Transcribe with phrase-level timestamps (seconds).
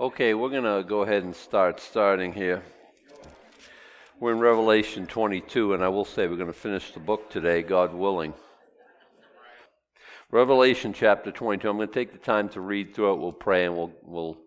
[0.00, 2.64] Okay, we're going to go ahead and start starting here.
[4.18, 7.62] We're in Revelation 22, and I will say we're going to finish the book today,
[7.62, 8.34] God willing.
[10.32, 11.70] Revelation chapter 22.
[11.70, 13.20] I'm going to take the time to read through it.
[13.20, 14.38] We'll pray and we'll, we'll,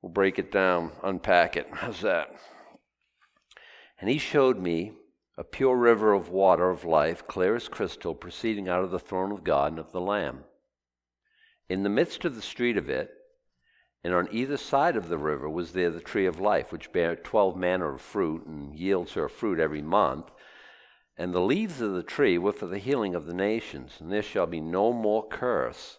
[0.00, 1.68] we'll break it down, unpack it.
[1.74, 2.34] How's that?
[4.00, 4.92] And he showed me
[5.36, 9.32] a pure river of water of life, clear as crystal, proceeding out of the throne
[9.32, 10.44] of God and of the Lamb.
[11.68, 13.10] In the midst of the street of it,
[14.04, 17.16] and on either side of the river was there the tree of life, which bare
[17.16, 20.30] twelve manner of fruit, and yields her fruit every month.
[21.16, 24.22] And the leaves of the tree were for the healing of the nations, and there
[24.22, 25.98] shall be no more curse.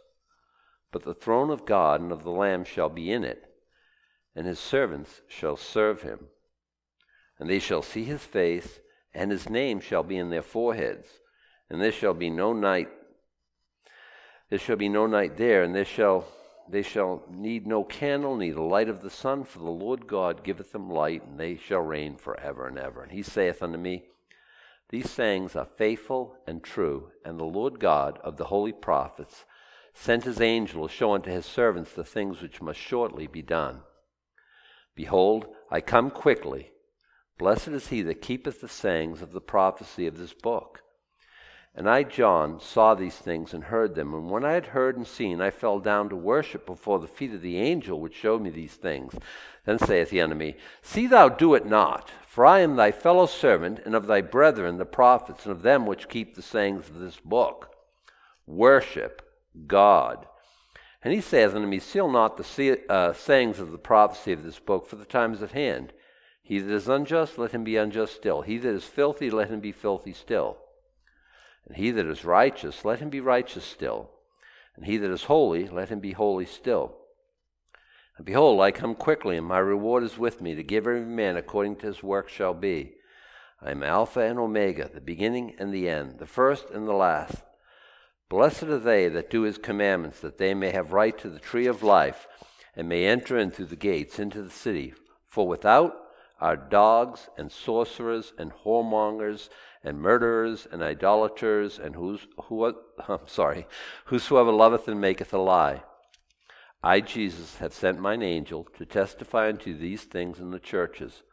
[0.92, 3.44] But the throne of God and of the Lamb shall be in it,
[4.34, 6.28] and his servants shall serve him.
[7.38, 8.80] And they shall see his face,
[9.14, 11.08] and his name shall be in their foreheads.
[11.70, 12.90] And there shall be no night.
[14.50, 16.26] There shall be no night there, and there shall
[16.72, 20.72] they shall need no candle, neither light of the sun, for the Lord God giveth
[20.72, 23.02] them light, and they shall reign for ever and ever.
[23.02, 24.04] And he saith unto me,
[24.90, 29.46] These sayings are faithful and true, and the Lord God of the holy prophets
[29.94, 33.82] sent his angel to show unto his servants the things which must shortly be done.
[34.96, 36.72] Behold, I come quickly.
[37.38, 40.84] Blessed is he that keepeth the sayings of the prophecy of this book.
[41.80, 44.14] And I, John, saw these things and heard them.
[44.14, 47.34] And when I had heard and seen, I fell down to worship before the feet
[47.34, 49.16] of the angel which showed me these things.
[49.64, 53.80] Then saith the enemy, See thou do it not, for I am thy fellow servant,
[53.86, 57.22] and of thy brethren the prophets, and of them which keep the sayings of this
[57.24, 57.74] book.
[58.46, 59.22] Worship
[59.66, 60.28] God.
[61.02, 64.60] And he saith unto me, Seal not the uh, sayings of the prophecy of this
[64.60, 65.94] book, for the time is at hand.
[66.44, 68.42] He that is unjust, let him be unjust still.
[68.42, 70.58] He that is filthy, let him be filthy still.
[71.70, 74.10] And he that is righteous, let him be righteous still.
[74.76, 76.96] And he that is holy, let him be holy still.
[78.18, 81.38] And behold, I come quickly, and my reward is with me, to give every man
[81.38, 82.96] according to his work shall be.
[83.62, 87.44] I am Alpha and Omega, the beginning and the end, the first and the last.
[88.30, 91.68] Blessed are they that do his commandments, that they may have right to the tree
[91.68, 92.28] of life,
[92.76, 94.94] and may enter in through the gates into the city.
[95.28, 95.96] For without
[96.42, 99.50] are dogs and sorcerers and whoremongers
[99.84, 102.66] and murderers and idolaters and who's, who,
[103.08, 103.68] I'm sorry,
[104.06, 105.84] whosoever loveth and maketh a lie.
[106.84, 111.24] I, Jesus, have sent mine angel to testify unto these things in the churches.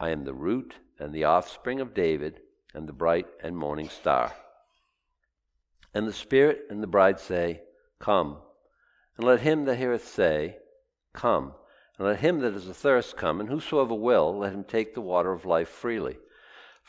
[0.00, 2.40] I am the root and the offspring of David
[2.74, 4.34] and the bright and morning star.
[5.94, 7.62] And the Spirit and the bride say,
[7.98, 8.38] Come.
[9.16, 10.56] And let him that heareth say,
[11.12, 11.54] Come.
[11.98, 15.32] And let him that is athirst come, and whosoever will, let him take the water
[15.32, 16.16] of life freely.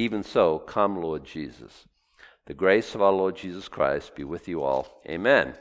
[0.00, 1.84] Even so, come, Lord Jesus.
[2.46, 5.02] The grace of our Lord Jesus Christ be with you all.
[5.06, 5.52] Amen.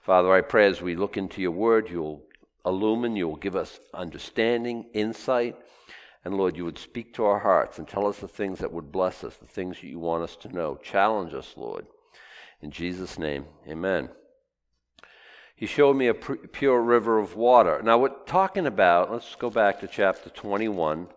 [0.00, 2.22] Father, I pray as we look into your word, you'll
[2.64, 5.56] illumine, you'll give us understanding, insight,
[6.24, 8.90] and Lord, you would speak to our hearts and tell us the things that would
[8.90, 10.76] bless us, the things that you want us to know.
[10.82, 11.84] Challenge us, Lord.
[12.62, 14.08] In Jesus' name, amen.
[15.54, 17.82] He showed me a pure river of water.
[17.84, 21.08] Now, we're talking about, let's go back to chapter 21.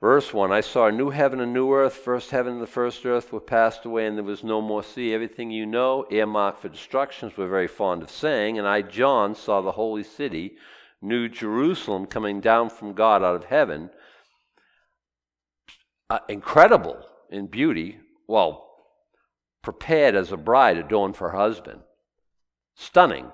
[0.00, 1.94] Verse 1 I saw a new heaven and new earth.
[1.94, 5.14] First heaven and the first earth were passed away, and there was no more sea.
[5.14, 8.58] Everything you know, earmarked for destruction, we're very fond of saying.
[8.58, 10.56] And I, John, saw the holy city,
[11.00, 13.90] New Jerusalem, coming down from God out of heaven.
[16.10, 17.98] Uh, incredible in beauty.
[18.28, 18.66] Well,
[19.62, 21.80] prepared as a bride adorned for her husband.
[22.74, 23.32] Stunning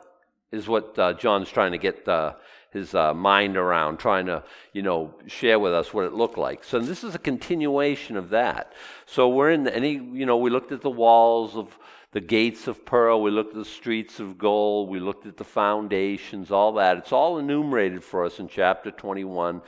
[0.53, 2.35] is what uh, John's trying to get uh,
[2.73, 4.43] his uh, mind around, trying to,
[4.73, 6.65] you know, share with us what it looked like.
[6.65, 8.73] So this is a continuation of that.
[9.05, 11.79] So we're in, any, you know, we looked at the walls of
[12.13, 15.45] the gates of pearl, we looked at the streets of gold, we looked at the
[15.45, 16.97] foundations, all that.
[16.99, 19.63] It's all enumerated for us in chapter 21.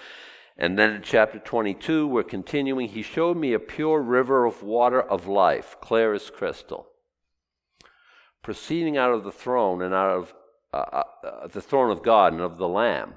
[0.57, 2.89] And then in chapter 22, we're continuing.
[2.89, 6.87] He showed me a pure river of water of life, clear as crystal,
[8.43, 10.35] proceeding out of the throne and out of
[10.75, 13.15] uh, uh, the throne of God and of the Lamb.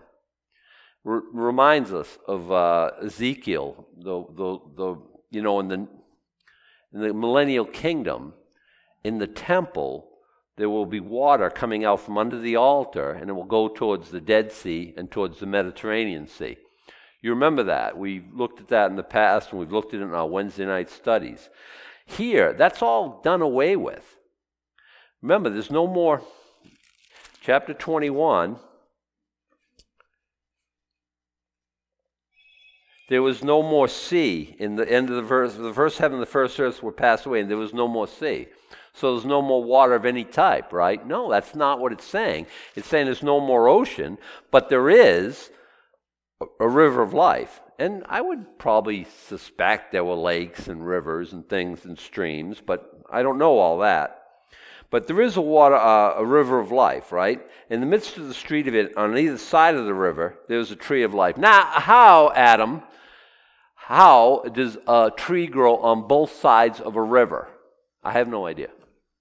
[1.05, 5.01] R- reminds us of uh, Ezekiel, the, the, the,
[5.31, 5.87] you know, in the,
[6.93, 8.33] in the millennial kingdom,
[9.03, 10.09] in the temple,
[10.57, 14.09] there will be water coming out from under the altar, and it will go towards
[14.09, 16.57] the Dead Sea and towards the Mediterranean Sea.
[17.21, 17.97] You remember that.
[17.97, 20.65] We looked at that in the past, and we've looked at it in our Wednesday
[20.65, 21.49] night studies.
[22.05, 24.17] Here, that's all done away with.
[25.21, 26.21] Remember, there's no more.
[27.47, 28.57] Chapter 21.
[33.07, 35.55] There was no more sea in the end of the verse.
[35.55, 38.05] The first heaven and the first earth were passed away, and there was no more
[38.05, 38.47] sea.
[38.93, 41.07] So there's no more water of any type, right?
[41.07, 42.47] No, that's not what it's saying.
[42.75, 44.17] It's saying there's no more ocean,
[44.51, 45.49] but there is
[46.59, 47.61] a river of life.
[47.79, 52.91] And I would probably suspect there were lakes and rivers and things and streams, but
[53.09, 54.26] I don't know all that.
[54.89, 57.41] But there is a water, uh, a river of life, right?
[57.69, 60.71] In the midst of the street of it, on either side of the river, there's
[60.71, 61.37] a tree of life.
[61.37, 62.83] Now, how, Adam,
[63.75, 67.49] how does a tree grow on both sides of a river?
[68.03, 68.69] I have no idea.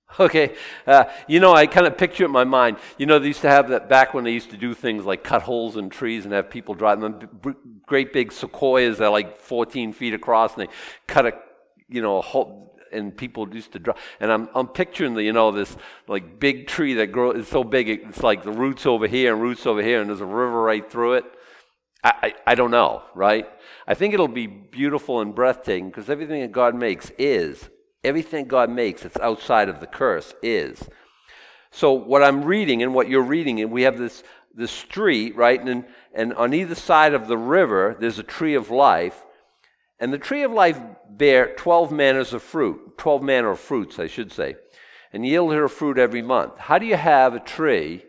[0.20, 0.54] Okay,
[0.86, 2.78] uh, you know, I kind of picture it in my mind.
[2.96, 5.24] You know, they used to have that back when they used to do things like
[5.24, 7.28] cut holes in trees and have people drive them.
[7.86, 10.72] Great big sequoias that are like 14 feet across, and they
[11.06, 11.32] cut a,
[11.88, 13.98] you know, a hole, and people used to drive.
[14.20, 15.76] And I'm, I'm picturing the, you know, this
[16.08, 19.42] like big tree that grows, it's so big, it's like the roots over here and
[19.42, 21.24] roots over here, and there's a river right through it.
[22.04, 23.46] I, I, I don't know, right?
[23.86, 27.68] I think it'll be beautiful and breathtaking because everything that God makes is
[28.06, 30.88] Everything God makes that's outside of the curse is.
[31.72, 34.22] So what I'm reading and what you're reading, and we have this
[34.54, 35.60] this street, right?
[35.60, 35.84] And
[36.14, 39.25] and on either side of the river, there's a tree of life.
[39.98, 40.78] And the tree of life
[41.08, 44.56] bear 12 manners of fruit, 12 manner of fruits, I should say,
[45.12, 46.58] and yield her fruit every month.
[46.58, 48.04] How do you have a tree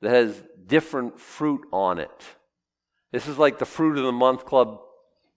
[0.00, 2.24] that has different fruit on it?
[3.12, 4.78] This is like the fruit of the month club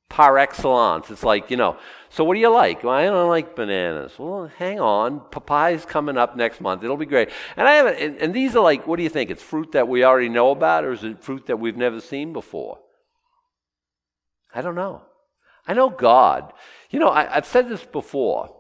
[0.10, 1.10] par excellence.
[1.10, 1.78] It's like, you know,
[2.10, 2.84] so what do you like?
[2.84, 4.14] Well, I don't like bananas.
[4.20, 5.22] Well, hang on.
[5.32, 6.84] Papaya's coming up next month.
[6.84, 7.30] It'll be great.
[7.58, 9.32] And I have and, and these are like, what do you think?
[9.32, 12.32] It's fruit that we already know about, or is it fruit that we've never seen
[12.32, 12.78] before?
[14.54, 15.02] I don't know.
[15.68, 16.54] I know God.
[16.90, 18.56] You know, I, I've said this before.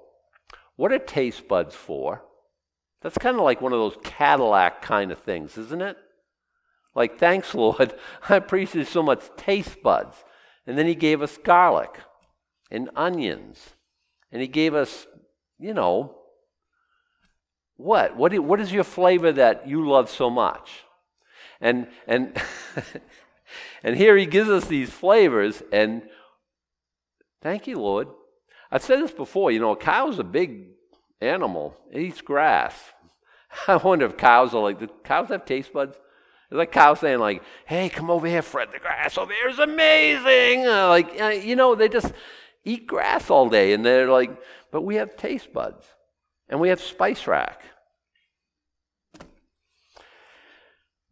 [0.75, 2.23] What are taste buds for?
[3.01, 5.97] That's kind of like one of those Cadillac kind of things, isn't it?
[6.95, 7.93] Like, thanks, Lord.
[8.29, 10.23] I appreciate so much taste buds.
[10.65, 11.99] And then he gave us garlic
[12.71, 13.71] and onions.
[14.31, 15.05] And he gave us,
[15.59, 16.15] you know,
[17.75, 18.15] what?
[18.15, 20.83] What, what is your flavor that you love so much?
[21.59, 22.41] And, and,
[23.83, 26.03] and here he gives us these flavors, and
[27.43, 28.07] thank you, Lord.
[28.71, 30.69] I've said this before, you know, a cow's a big
[31.21, 32.73] animal, it eats grass.
[33.67, 35.97] I wonder if cows are like, do cows have taste buds?
[36.49, 38.69] It's like cow saying, like, hey, come over here, Fred.
[38.71, 40.67] The grass over here is amazing.
[40.67, 42.13] Uh, like, uh, you know, they just
[42.63, 43.73] eat grass all day.
[43.73, 44.29] And they're like,
[44.71, 45.85] but we have taste buds.
[46.47, 47.63] And we have spice rack.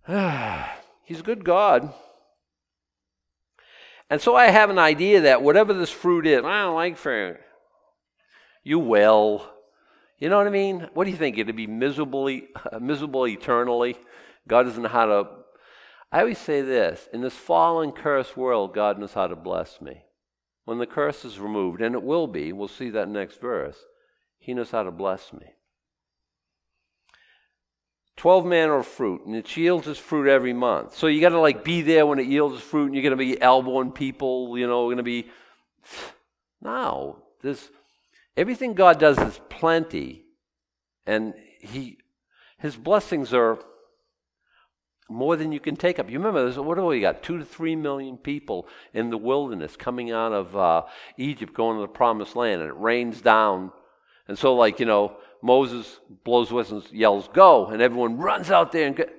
[1.03, 1.91] He's a good God.
[4.11, 7.37] And so I have an idea that whatever this fruit is, I don't like fruit.
[8.61, 9.49] You will.
[10.19, 10.89] You know what I mean?
[10.93, 11.37] What do you think?
[11.37, 12.49] It'd be miserably,
[12.81, 13.95] miserable eternally?
[14.49, 15.29] God doesn't know how to.
[16.11, 20.03] I always say this in this fallen, cursed world, God knows how to bless me.
[20.65, 23.77] When the curse is removed, and it will be, we'll see that next verse,
[24.39, 25.53] He knows how to bless me.
[28.17, 30.95] 12 manner of fruit, and it yields its fruit every month.
[30.95, 33.11] So you got to like be there when it yields its fruit, and you're going
[33.11, 35.29] to be elbowing people, you know, going to be.
[36.61, 37.69] No, this
[38.37, 40.23] everything God does is plenty,
[41.05, 41.97] and He,
[42.59, 43.59] His blessings are
[45.11, 46.09] more than you can take up.
[46.09, 47.21] You remember, what do we got?
[47.21, 50.83] Two to three million people in the wilderness coming out of uh,
[51.17, 53.71] Egypt, going to the promised land, and it rains down.
[54.27, 58.87] And so, like, you know, Moses blows whistles, yells, go, and everyone runs out there
[58.87, 59.13] and get.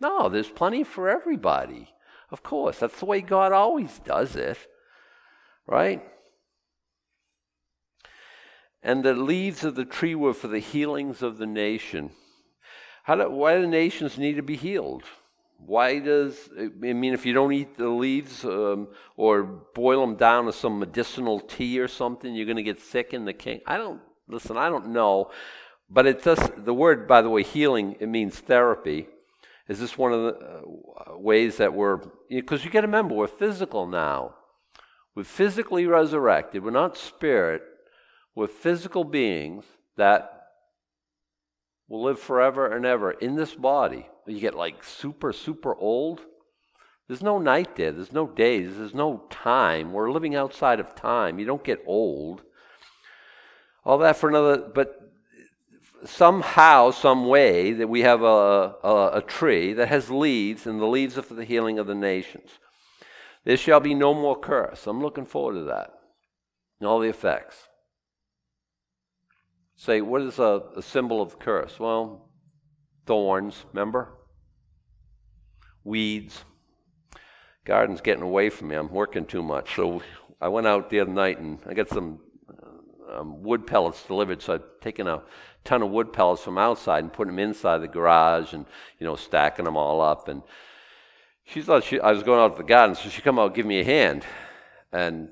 [0.00, 1.90] No, there's plenty for everybody.
[2.30, 4.56] Of course, that's the way God always does it,
[5.66, 6.02] right?
[8.82, 12.10] And the leaves of the tree were for the healings of the nation.
[13.02, 15.02] How do, why do nations need to be healed?
[15.58, 19.42] Why does, I mean, if you don't eat the leaves um, or
[19.74, 23.26] boil them down to some medicinal tea or something, you're going to get sick in
[23.26, 23.60] the king?
[23.66, 25.30] I don't, listen, I don't know.
[25.88, 29.08] But it does, the word, by the way, healing, it means therapy.
[29.68, 33.26] Is this one of the uh, ways that we're, because you got to remember, we're
[33.26, 34.34] physical now.
[35.14, 36.64] We're physically resurrected.
[36.64, 37.62] We're not spirit.
[38.34, 39.64] We're physical beings
[39.96, 40.46] that
[41.88, 44.06] will live forever and ever in this body.
[44.26, 46.20] You get like super, super old.
[47.08, 47.90] There's no night there.
[47.90, 48.76] There's no days.
[48.76, 49.92] There's no time.
[49.92, 51.40] We're living outside of time.
[51.40, 52.42] You don't get old.
[53.90, 55.00] All that for another, but
[56.04, 60.86] somehow, some way, that we have a, a, a tree that has leaves, and the
[60.86, 62.50] leaves are for the healing of the nations.
[63.42, 64.86] There shall be no more curse.
[64.86, 65.90] I'm looking forward to that.
[66.78, 67.66] And all the effects.
[69.74, 71.80] Say, what is a, a symbol of curse?
[71.80, 72.30] Well,
[73.06, 74.12] thorns, remember?
[75.82, 76.44] Weeds.
[77.64, 78.76] Garden's getting away from me.
[78.76, 79.74] I'm working too much.
[79.74, 80.00] So
[80.40, 82.20] I went out the other night and I got some
[83.12, 84.42] um, wood pellets delivered.
[84.42, 85.22] So I've taken a
[85.64, 88.66] ton of wood pellets from outside and put them inside the garage and,
[88.98, 90.28] you know, stacking them all up.
[90.28, 90.42] And
[91.44, 93.54] she thought she, I was going out to the garden, so she come out and
[93.54, 94.24] give me a hand.
[94.92, 95.30] And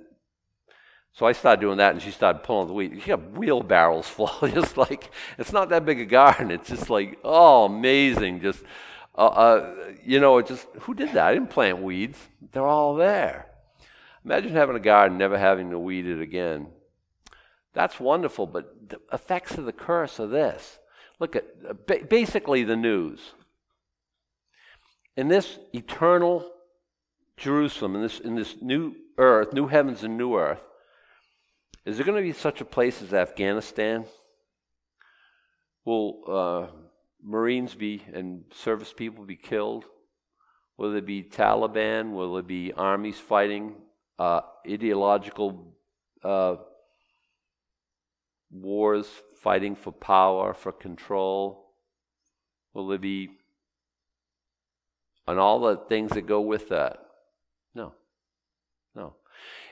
[1.13, 3.01] so I started doing that, and she started pulling the weed.
[3.03, 6.51] She got wheelbarrows full, just like, it's not that big a garden.
[6.51, 8.41] It's just like, oh, amazing.
[8.41, 8.63] Just,
[9.17, 11.27] uh, uh, you know, it just, who did that?
[11.27, 12.19] I didn't plant weeds.
[12.53, 13.47] They're all there.
[14.25, 16.69] Imagine having a garden, never having to weed it again.
[17.75, 20.79] That's wonderful, but the effects of the curse are this.
[21.21, 23.33] Look at basically the news.
[25.17, 26.51] In this eternal
[27.37, 30.61] Jerusalem, in this, in this new earth, new heavens and new earth,
[31.85, 34.05] is there going to be such a place as Afghanistan?
[35.85, 36.67] Will uh,
[37.23, 39.85] Marines be and service people be killed?
[40.77, 42.13] Will there be Taliban?
[42.13, 43.75] Will there be armies fighting
[44.19, 45.75] uh, ideological
[46.23, 46.57] uh,
[48.51, 49.07] wars
[49.41, 51.73] fighting for power, for control?
[52.75, 53.31] Will there be,
[55.27, 56.99] and all the things that go with that?
[57.75, 57.95] No.
[58.95, 59.15] No.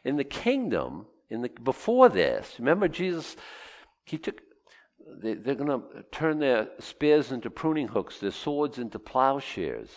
[0.04, 3.36] In the kingdom, in the, before this, remember Jesus,
[4.04, 4.40] he took,
[5.22, 9.90] they, they're going to turn their spears into pruning hooks, their swords into plowshares.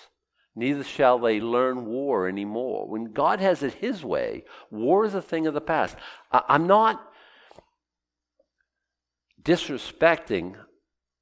[0.55, 2.87] Neither shall they learn war anymore.
[2.87, 5.95] When God has it His way, war is a thing of the past.
[6.31, 7.08] I, I'm not
[9.41, 10.55] disrespecting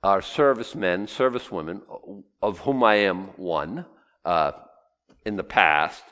[0.04, 1.82] our servicemen, servicewomen,
[2.42, 3.86] of whom I am one
[4.24, 4.52] uh,
[5.26, 6.04] in the past.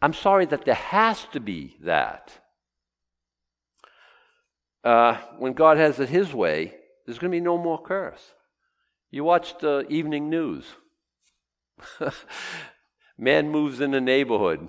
[0.00, 2.32] I'm sorry that there has to be that.
[4.84, 6.74] Uh, when God has it His way,
[7.04, 8.34] there's going to be no more curse.
[9.10, 10.64] You watch the evening news.
[13.18, 14.68] Man moves in the neighborhood.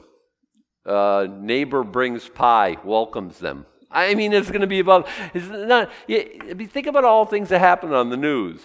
[0.86, 3.66] Uh, neighbor brings pie, welcomes them.
[3.92, 5.08] I mean, it's going to be about.
[5.34, 5.90] It's not.
[6.08, 8.62] Mean, think about all things that happen on the news.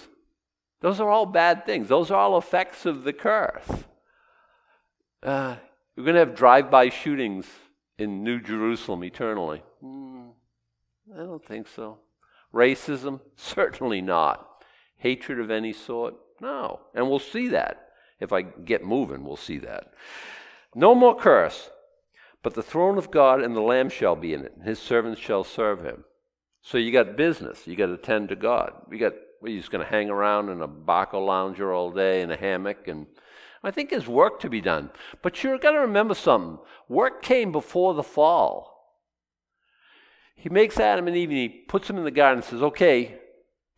[0.81, 1.89] Those are all bad things.
[1.89, 3.85] Those are all effects of the curse.
[5.23, 5.57] Uh,
[5.97, 7.47] we're going to have drive-by shootings
[7.99, 9.63] in New Jerusalem eternally.
[9.83, 10.33] Mm,
[11.15, 12.01] I don't think so.
[12.53, 13.21] Racism?
[13.37, 14.47] Certainly not.
[14.99, 16.15] Hatred of any sort?
[16.41, 16.81] No.
[16.95, 17.89] And we'll see that.
[18.21, 19.95] If I get moving, we'll see that.
[20.75, 21.71] No more curse.
[22.45, 25.19] But the throne of God and the Lamb shall be in it, and his servants
[25.19, 26.05] shall serve him.
[26.63, 27.67] So you got business.
[27.67, 28.73] You got to tend to God.
[28.93, 32.21] You got, well, you're just going to hang around in a Barca lounger all day
[32.21, 32.87] in a hammock.
[32.87, 33.07] And
[33.63, 34.91] I think there's work to be done.
[35.23, 36.59] But you've got to remember something.
[36.87, 38.71] Work came before the fall.
[40.37, 43.21] He makes Adam and Eve and he puts them in the garden and says, okay,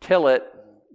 [0.01, 0.43] till it,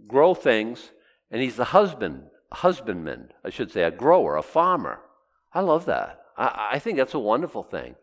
[0.06, 0.90] grow things.
[1.30, 5.00] And he's the husband, husbandman, I should say, a grower, a farmer.
[5.54, 6.21] I love that.
[6.42, 7.94] I, I think that's a wonderful thing.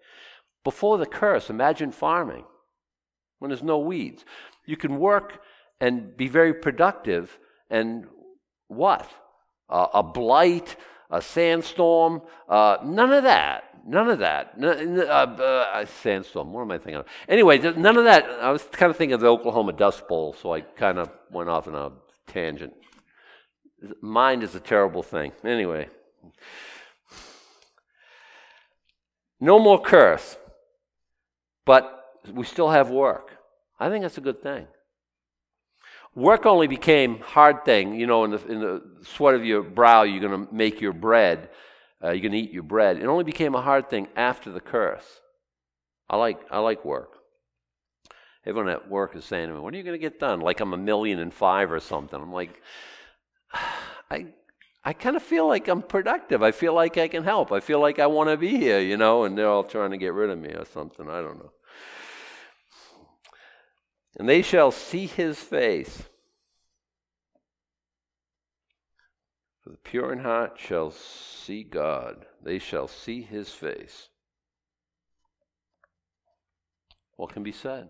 [0.64, 2.46] Before the curse, imagine farming
[3.40, 4.26] when there's no weeds.
[4.66, 5.42] You can work
[5.80, 8.06] and be very productive, and
[8.68, 9.10] what?
[9.70, 10.76] Uh, a blight,
[11.10, 13.64] a sandstorm, uh, none of that.
[13.88, 14.54] None of that.
[14.62, 16.52] Uh, uh, sandstorm.
[16.52, 17.06] What am I thinking of?
[17.28, 18.26] Anyway, none of that.
[18.42, 21.50] I was kind of thinking of the Oklahoma Dust Bowl, so I kind of went
[21.50, 21.92] off on a
[22.28, 22.74] tangent.
[24.02, 25.32] Mind is a terrible thing.
[25.46, 25.88] Anyway.
[29.40, 30.38] No more curse,
[31.66, 33.38] but we still have work.
[33.80, 34.68] I think that's a good thing.
[36.16, 40.04] Work only became hard thing, you know, in the, in the sweat of your brow,
[40.04, 41.50] you're going to make your bread,
[42.04, 42.98] uh, you're going to eat your bread.
[42.98, 45.06] It only became a hard thing after the curse.
[46.10, 47.14] I like, I like work.
[48.46, 50.42] Everyone at work is saying to me, when are you going to get done?
[50.42, 52.20] Like I'm a million and five or something.
[52.20, 52.62] I'm like,
[54.12, 54.28] I
[54.84, 56.42] I kind of feel like I'm productive.
[56.42, 57.52] I feel like I can help.
[57.52, 59.98] I feel like I want to be here, you know, and they're all trying to
[59.98, 61.10] get rid of me or something.
[61.10, 61.52] I don't know.
[64.18, 66.04] And they shall see his face.
[69.62, 72.26] For the pure in heart shall see God.
[72.42, 74.08] They shall see his face.
[77.18, 77.90] What can be said?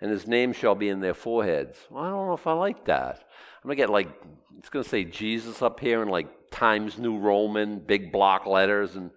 [0.00, 1.76] And his name shall be in their foreheads.
[1.90, 3.24] Well, I don't know if I like that.
[3.62, 4.08] I'm gonna get like
[4.58, 9.10] it's gonna say Jesus up here in like Times New Roman, big block letters, and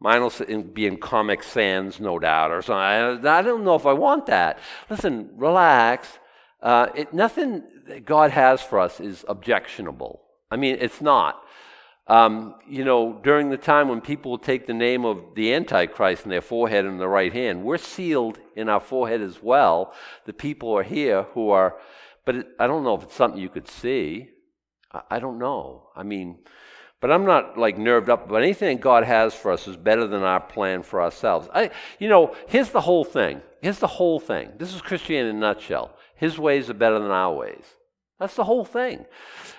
[0.00, 3.26] mine will be in Comic Sans, no doubt, or something.
[3.26, 4.58] I, I don't know if I want that.
[4.88, 6.18] Listen, relax.
[6.62, 10.22] Uh, it, nothing that God has for us is objectionable.
[10.50, 11.44] I mean, it's not.
[12.06, 16.24] Um, you know, during the time when people will take the name of the Antichrist
[16.24, 19.94] in their forehead and the right hand, we're sealed in our forehead as well.
[20.26, 21.78] The people are here who are,
[22.26, 24.28] but it, I don't know if it's something you could see.
[24.92, 25.88] I, I don't know.
[25.96, 26.40] I mean,
[27.00, 28.28] but I'm not like nerved up.
[28.28, 31.48] But anything God has for us is better than our plan for ourselves.
[31.54, 33.40] I, you know, here's the whole thing.
[33.62, 34.52] Here's the whole thing.
[34.58, 35.96] This is Christianity in a nutshell.
[36.16, 37.64] His ways are better than our ways.
[38.20, 39.06] That's the whole thing.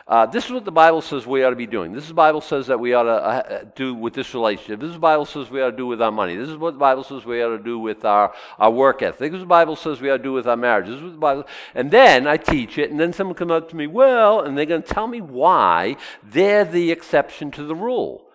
[0.07, 1.91] Uh, this is what the Bible says we ought to be doing.
[1.91, 4.79] This is the Bible says that we ought to uh, do with this relationship.
[4.79, 6.37] This is the Bible says we ought to do with our money.
[6.37, 9.31] This is what the Bible says we ought to do with our, our work ethic.
[9.31, 10.85] This is what the Bible says we ought to do with our marriage.
[10.85, 11.43] This is what the Bible.
[11.73, 14.65] And then I teach it, and then someone comes up to me, well, and they're
[14.65, 18.25] going to tell me why they're the exception to the rule.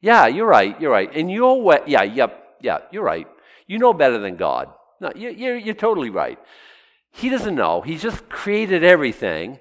[0.00, 0.80] Yeah, you're right.
[0.80, 1.12] You're right.
[1.14, 3.26] In your way, yeah, yep, yeah, you're right.
[3.66, 4.68] You know better than God.
[5.00, 6.38] No, you're, you're, you're totally right.
[7.12, 7.80] He doesn't know.
[7.80, 9.58] He's just created everything.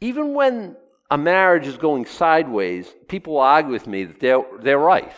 [0.00, 0.76] Even when
[1.10, 5.12] a marriage is going sideways, people argue with me that they're, they're right.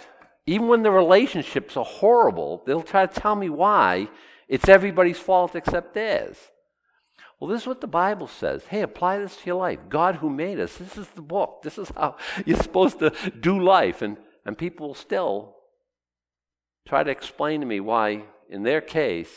[0.46, 4.08] Even when the relationships are horrible, they'll try to tell me why
[4.48, 6.36] it's everybody's fault except theirs.
[7.38, 8.64] Well, this is what the Bible says.
[8.64, 9.78] Hey, apply this to your life.
[9.88, 11.62] God who made us, this is the book.
[11.62, 14.02] This is how you're supposed to do life.
[14.02, 15.56] And, and people will still
[16.86, 19.30] try to explain to me why, in their case,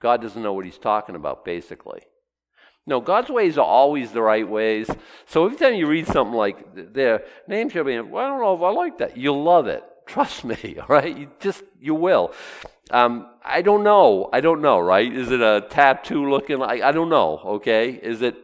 [0.00, 2.00] God doesn't know what he's talking about, basically.
[2.86, 4.90] No, God's ways are always the right ways.
[5.26, 8.54] So every time you read something like their name shall be, well, I don't know
[8.54, 9.16] if I like that.
[9.16, 9.84] You'll love it.
[10.06, 11.16] Trust me, all right?
[11.16, 12.32] You just, you will.
[12.90, 14.28] Um, I don't know.
[14.32, 15.12] I don't know, right?
[15.12, 17.90] Is it a tattoo looking like, I don't know, okay?
[17.90, 18.36] Is it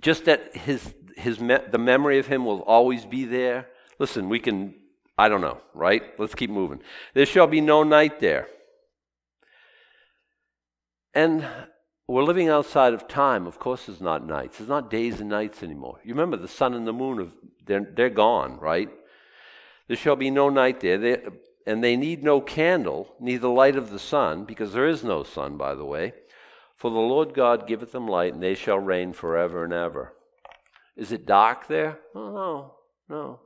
[0.00, 3.68] just that his, his, me- the memory of him will always be there?
[3.98, 4.74] Listen, we can,
[5.16, 6.02] I don't know, right?
[6.18, 6.80] Let's keep moving.
[7.14, 8.48] There shall be no night there.
[11.18, 11.44] And
[12.06, 13.48] we're living outside of time.
[13.48, 14.60] Of course, it's not nights.
[14.60, 15.98] It's not days and nights anymore.
[16.04, 17.32] You remember the sun and the moon, have,
[17.66, 18.88] they're, they're gone, right?
[19.88, 20.96] There shall be no night there.
[20.96, 21.18] They,
[21.66, 25.56] and they need no candle, neither light of the sun, because there is no sun,
[25.56, 26.12] by the way.
[26.76, 30.14] For the Lord God giveth them light, and they shall reign forever and ever.
[30.96, 31.98] Is it dark there?
[32.14, 32.74] Oh, no,
[33.08, 33.40] no.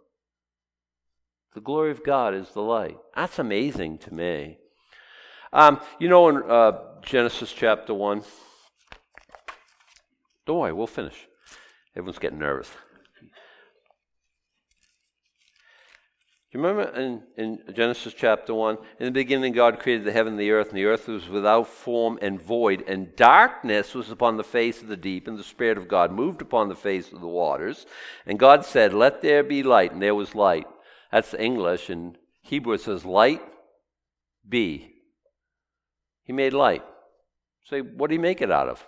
[1.55, 2.99] The glory of God is the light.
[3.17, 4.59] That's amazing to me.
[5.53, 8.23] Um, you know, in uh, Genesis chapter 1,
[10.47, 11.27] don't worry, we'll finish.
[11.95, 12.71] Everyone's getting nervous.
[16.53, 18.77] You remember in, in Genesis chapter 1?
[18.99, 21.67] In the beginning, God created the heaven and the earth, and the earth was without
[21.67, 25.79] form and void, and darkness was upon the face of the deep, and the Spirit
[25.79, 27.87] of God moved upon the face of the waters.
[28.27, 30.67] And God said, Let there be light, and there was light.
[31.11, 31.89] That's English.
[31.89, 33.43] In Hebrew, it says, Light
[34.47, 34.92] be.
[36.33, 36.83] He made light.
[37.69, 38.87] Say, what did he make it out of?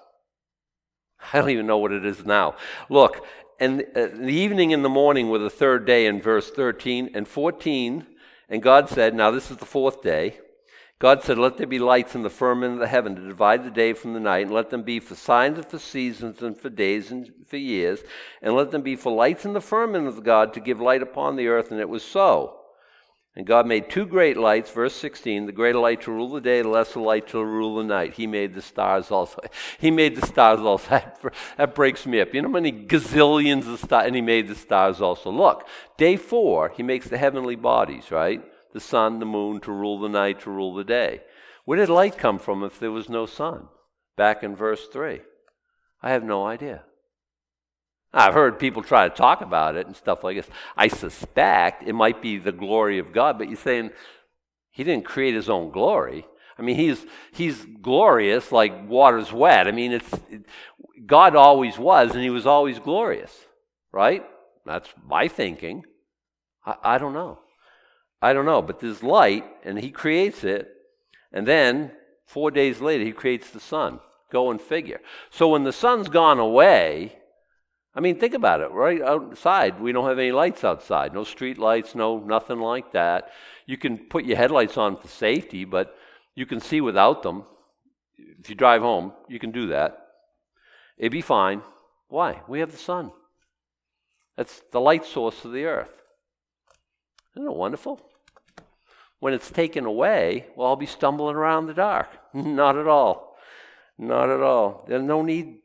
[1.35, 2.57] I don't even know what it is now.
[2.89, 3.27] Look,
[3.61, 7.29] and uh, the evening and the morning were the third day in verse 13 and
[7.29, 8.07] 14.
[8.49, 10.39] And God said, Now this is the fourth day.
[10.99, 13.71] God said, Let there be lights in the firmament of the heaven to divide the
[13.71, 16.71] day from the night, and let them be for signs and for seasons and for
[16.71, 18.01] days and for years,
[18.41, 21.37] and let them be for lights in the firmament of God to give light upon
[21.37, 21.71] the earth.
[21.71, 22.61] And it was so.
[23.37, 26.63] And God made two great lights, verse 16, the greater light to rule the day,
[26.63, 28.15] the lesser light to rule the night.
[28.15, 29.41] He made the stars also.
[29.81, 31.03] He made the stars also.
[31.57, 32.33] That breaks me up.
[32.33, 34.07] You know how many gazillions of stars?
[34.07, 35.33] And he made the stars also.
[35.33, 35.67] Look,
[35.97, 38.41] day four, he makes the heavenly bodies, right?
[38.73, 41.23] The sun, the moon to rule the night, to rule the day.
[41.65, 43.69] Where did light come from if there was no sun?
[44.17, 45.21] Back in verse 3.
[46.03, 46.85] I have no idea.
[48.15, 50.49] I've heard people try to talk about it and stuff like this.
[50.77, 53.91] I suspect it might be the glory of God, but you're saying
[54.71, 56.27] he didn't create his own glory.
[56.57, 59.67] I mean, he's he's glorious like water's wet.
[59.67, 60.47] I mean, it's it,
[61.07, 63.35] God always was, and he was always glorious,
[63.93, 64.25] right?
[64.65, 65.83] That's my thinking.
[66.65, 67.41] I, I don't know.
[68.23, 70.69] I don't know, but there's light, and he creates it,
[71.33, 71.91] and then
[72.27, 73.99] four days later he creates the sun.
[74.31, 75.01] Go and figure.
[75.31, 77.19] So when the sun's gone away,
[77.95, 78.71] I mean, think about it.
[78.73, 81.15] Right outside, we don't have any lights outside.
[81.15, 83.31] No street lights, no nothing like that.
[83.67, 85.97] You can put your headlights on for safety, but
[86.35, 87.45] you can see without them.
[88.17, 90.07] If you drive home, you can do that.
[90.99, 91.63] It'd be fine.
[92.09, 92.43] Why?
[92.49, 93.13] We have the sun.
[94.37, 96.03] That's the light source of the earth.
[97.37, 98.01] Isn't it wonderful?
[99.21, 102.11] When it's taken away, well, I'll be stumbling around in the dark.
[102.35, 103.37] Not at all.
[103.97, 104.85] Not at all.
[104.89, 105.59] There's no need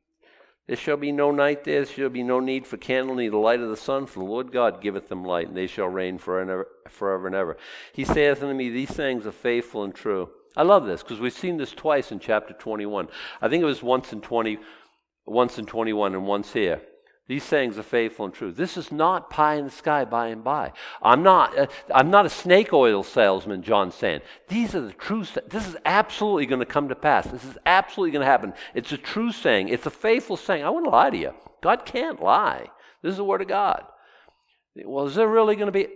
[0.69, 3.59] there shall be no night there, there shall be no need for candle, neither light
[3.59, 6.67] of the sun, for the Lord God giveth them light, and they shall reign forever,
[7.25, 7.57] and ever.
[7.91, 10.29] He saith unto me, These things are faithful and true.
[10.55, 13.07] I love this because we've seen this twice in chapter 21.
[13.41, 14.59] I think it was once in 20,
[15.25, 16.83] once in 21 and once here.
[17.29, 18.51] These sayings are faithful and true.
[18.51, 20.73] This is not pie in the sky by and by.
[20.99, 24.21] I'm not, uh, I'm not a snake oil salesman, John saying.
[24.47, 27.27] These are the true, this is absolutely going to come to pass.
[27.27, 28.53] This is absolutely going to happen.
[28.73, 29.69] It's a true saying.
[29.69, 30.63] It's a faithful saying.
[30.63, 31.35] I wouldn't lie to you.
[31.61, 32.71] God can't lie.
[33.03, 33.83] This is the Word of God.
[34.83, 35.87] Well, is there really going to be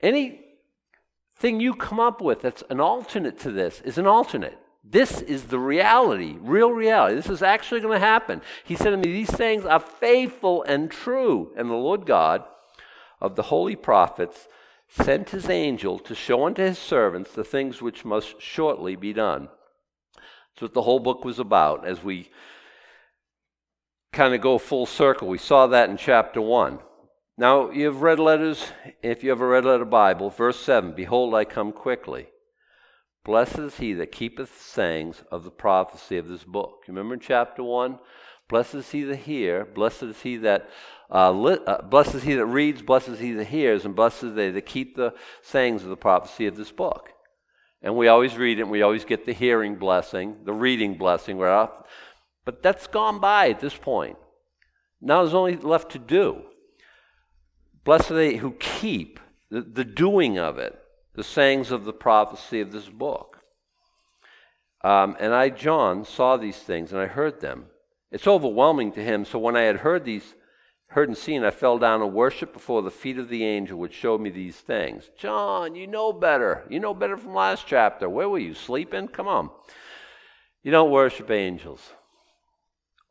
[0.00, 4.58] anything you come up with that's an alternate to this is an alternate.
[4.82, 7.14] This is the reality, real reality.
[7.14, 8.40] This is actually going to happen.
[8.64, 11.52] He said to me, These things are faithful and true.
[11.56, 12.44] And the Lord God
[13.20, 14.48] of the holy prophets
[14.88, 19.48] sent his angel to show unto his servants the things which must shortly be done.
[20.14, 22.30] That's what the whole book was about as we
[24.12, 25.28] kind of go full circle.
[25.28, 26.80] We saw that in chapter 1.
[27.38, 28.66] Now, you've read letters,
[29.02, 32.28] if you ever read letter Bible, verse 7 Behold, I come quickly.
[33.24, 36.84] Blessed is he that keepeth the sayings of the prophecy of this book.
[36.88, 37.98] Remember in chapter 1?
[38.48, 40.68] Blessed is he that hear, blessed is he that
[41.10, 44.34] uh, uh, blessed is he that reads, blessed is he that hears, and blessed is
[44.34, 47.10] they that keep the sayings of the prophecy of this book.
[47.82, 51.38] And we always read it, and we always get the hearing blessing, the reading blessing,
[51.38, 51.68] right?
[52.44, 54.16] But that's gone by at this point.
[55.00, 56.42] Now there's only left to do.
[57.84, 60.79] Blessed are they who keep the, the doing of it
[61.20, 63.42] the sayings of the prophecy of this book.
[64.82, 67.66] Um, and I, John, saw these things and I heard them.
[68.10, 69.26] It's overwhelming to him.
[69.26, 70.34] So when I had heard these,
[70.86, 73.92] heard and seen, I fell down and worshiped before the feet of the angel which
[73.92, 75.10] showed me these things.
[75.18, 76.64] John, you know better.
[76.70, 78.08] You know better from last chapter.
[78.08, 78.54] Where were you?
[78.54, 79.08] Sleeping?
[79.08, 79.50] Come on.
[80.62, 81.86] You don't worship angels.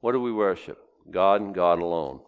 [0.01, 0.79] What do we worship?
[1.11, 2.21] God and God alone.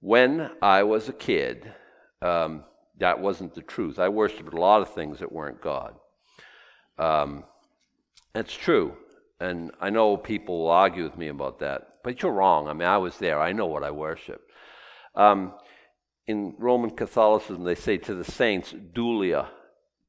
[0.00, 1.72] When I was a kid,
[2.20, 2.64] um,
[2.98, 3.98] that wasn't the truth.
[3.98, 5.94] I worshiped a lot of things that weren't God.
[6.98, 7.44] Um,
[8.34, 8.96] it's true.
[9.40, 12.68] And I know people will argue with me about that, but you're wrong.
[12.68, 13.40] I mean, I was there.
[13.40, 14.40] I know what I worship.
[15.14, 15.54] Um,
[16.26, 19.48] in Roman Catholicism, they say to the saints, dulia,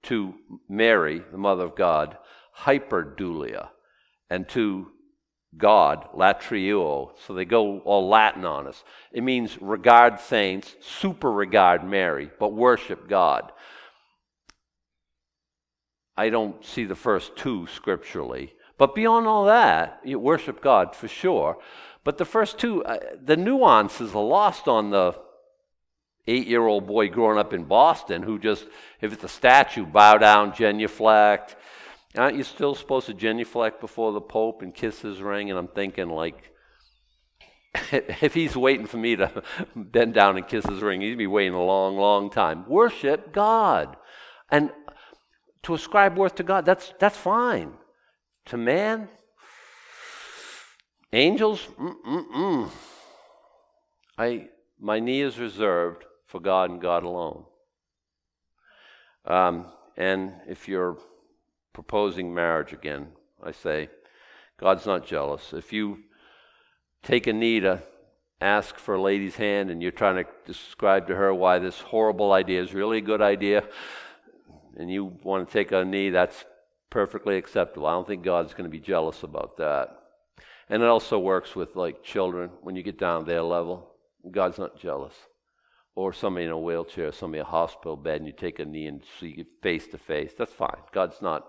[0.03, 0.35] to
[0.69, 2.17] Mary, the Mother of God,
[2.59, 3.69] hyperdulia,
[4.29, 4.91] and to
[5.57, 7.09] God, latria.
[7.25, 8.83] So they go all Latin on us.
[9.11, 13.51] It means regard saints, super regard Mary, but worship God.
[16.17, 18.53] I don't see the first two scripturally.
[18.77, 21.57] But beyond all that, you worship God for sure.
[22.03, 25.15] But the first two, uh, the nuances are lost on the
[26.27, 28.65] eight year old boy growing up in Boston who just,
[29.01, 31.55] if it's a statue, bow down, genuflect
[32.17, 35.49] Aren't you still supposed to genuflect before the Pope and kiss his ring?
[35.49, 36.51] And I'm thinking, like,
[37.91, 39.43] if he's waiting for me to
[39.75, 42.67] bend down and kiss his ring, he'd be waiting a long, long time.
[42.67, 43.97] Worship God.
[44.49, 44.71] And
[45.63, 47.73] to ascribe worth to God, that's, that's fine.
[48.47, 49.09] To man,
[51.11, 52.69] angels, mm-mm-mm.
[54.17, 54.47] I,
[54.79, 57.45] my knee is reserved for God and God alone.
[59.25, 60.97] Um, and if you're
[61.75, 63.09] proposing marriage again.
[63.43, 63.89] I say,
[64.57, 65.51] God's not jealous.
[65.53, 65.99] If you
[67.03, 67.83] take a knee to
[68.39, 72.31] ask for a lady's hand and you're trying to describe to her why this horrible
[72.31, 73.63] idea is really a good idea,
[74.77, 76.45] and you want to take a knee, that's
[76.89, 77.87] perfectly acceptable.
[77.87, 79.89] I don't think God's going to be jealous about that.
[80.69, 83.91] And it also works with like children when you get down their level.
[84.31, 85.13] God's not jealous.
[85.93, 88.87] Or somebody in a wheelchair, somebody in a hospital bed, and you take a knee
[88.87, 90.33] and see face to face.
[90.37, 90.81] That's fine.
[90.93, 91.45] God's not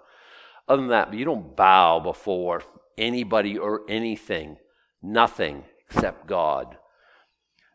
[0.68, 2.62] other than that, but you don't bow before
[2.98, 4.56] anybody or anything,
[5.02, 6.76] nothing except God.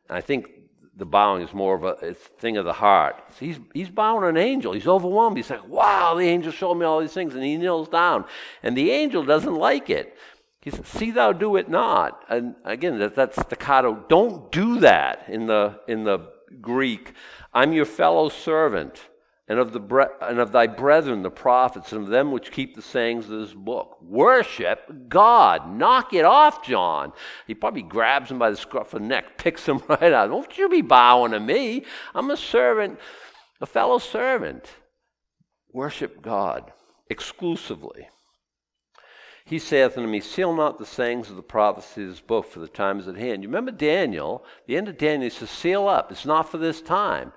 [0.10, 0.50] And I think
[0.96, 3.16] the bowing is more of a thing of the heart.
[3.32, 4.74] So he's, he's bowing an angel.
[4.74, 5.38] He's overwhelmed.
[5.38, 7.34] He's like, wow, the angel showed me all these things.
[7.34, 8.26] And he kneels down.
[8.62, 10.16] And the angel doesn't like it.
[10.62, 12.24] He says, see thou do it not.
[12.30, 14.06] And again, that, that's staccato.
[14.10, 17.14] Don't do that in the, in the Greek.
[17.54, 19.02] I'm your fellow servant
[19.52, 22.74] and of, the bre- and of thy brethren, the prophets, and of them which keep
[22.74, 23.98] the sayings of this book.
[24.02, 25.70] Worship God.
[25.70, 27.12] Knock it off, John.
[27.48, 30.30] He probably grabs him by the scruff of the neck, picks him right out.
[30.30, 31.84] Don't you be bowing to me.
[32.16, 32.98] I'm a servant,
[33.60, 34.70] a fellow servant.
[35.74, 36.72] Worship God
[37.10, 38.08] exclusively.
[39.44, 43.02] He saith unto me, Seal not the sayings of the prophecy book, for the time
[43.02, 43.44] is at hand.
[43.44, 44.46] You remember Daniel?
[44.66, 46.10] The end of Daniel, he says, Seal up.
[46.10, 47.34] It's not for this time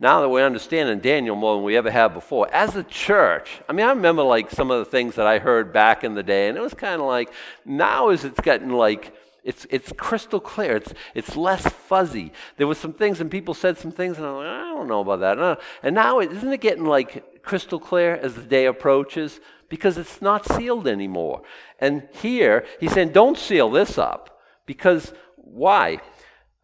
[0.00, 3.60] now that we understand in Daniel more than we ever have before, as a church,
[3.68, 6.22] I mean, I remember like some of the things that I heard back in the
[6.22, 7.30] day, and it was kind of like
[7.64, 10.76] now as it's getting like it's it's crystal clear.
[10.76, 12.32] It's it's less fuzzy.
[12.56, 15.00] There was some things, and people said some things, and I'm like, I don't know
[15.00, 15.58] about that.
[15.82, 19.40] And now, isn't it getting like crystal clear as the day approaches?
[19.68, 21.42] because it's not sealed anymore.
[21.78, 24.40] And here, he's saying, don't seal this up.
[24.66, 26.00] Because why?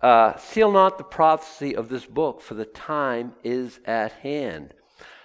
[0.05, 4.75] Uh, seal not the prophecy of this book, for the time is at hand.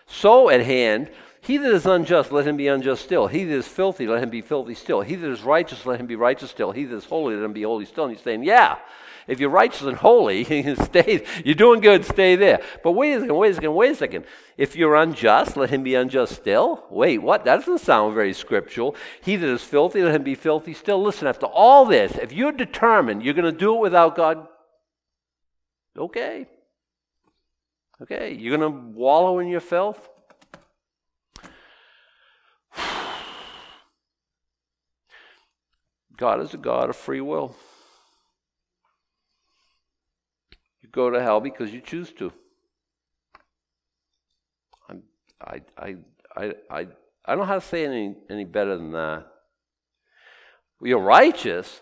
[0.08, 1.12] So at hand,
[1.42, 3.28] he that is unjust, let him be unjust still.
[3.28, 5.02] He that is filthy, let him be filthy still.
[5.02, 6.72] He that is righteous, let him be righteous still.
[6.72, 8.06] He that is holy, let him be holy still.
[8.06, 8.78] And he's saying, yeah,
[9.28, 12.62] if you're righteous and holy, stay, you're doing good, stay there.
[12.82, 14.26] But wait a second, wait a second, wait a second.
[14.56, 16.86] If you're unjust, let him be unjust still.
[16.90, 17.44] Wait, what?
[17.44, 18.96] That doesn't sound very scriptural.
[19.22, 21.04] He that is filthy, let him be filthy still.
[21.04, 24.48] Listen, after all this, if you're determined you're going to do it without God,
[26.00, 26.48] okay.
[28.02, 30.10] Okay, you're going to wallow in your filth?
[36.18, 37.56] God is a God of free will.
[40.82, 42.32] You go to hell because you choose to.
[45.42, 45.96] I, I,
[46.36, 46.88] I, I,
[47.26, 49.28] I don't know how to say any, any better than that.
[50.82, 51.82] You're righteous.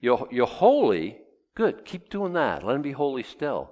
[0.00, 1.18] You're, you're holy.
[1.54, 1.84] Good.
[1.84, 2.64] Keep doing that.
[2.64, 3.70] Let him be holy still.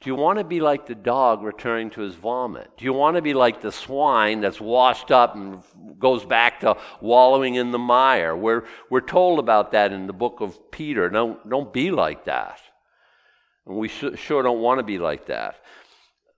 [0.00, 2.70] Do you want to be like the dog returning to his vomit?
[2.76, 5.60] Do you want to be like the swine that's washed up and
[5.98, 8.36] goes back to wallowing in the mire?
[8.36, 11.10] We're, we're told about that in the book of Peter.
[11.10, 12.60] Don't, don't be like that.
[13.66, 15.56] And we sh- sure don't want to be like that.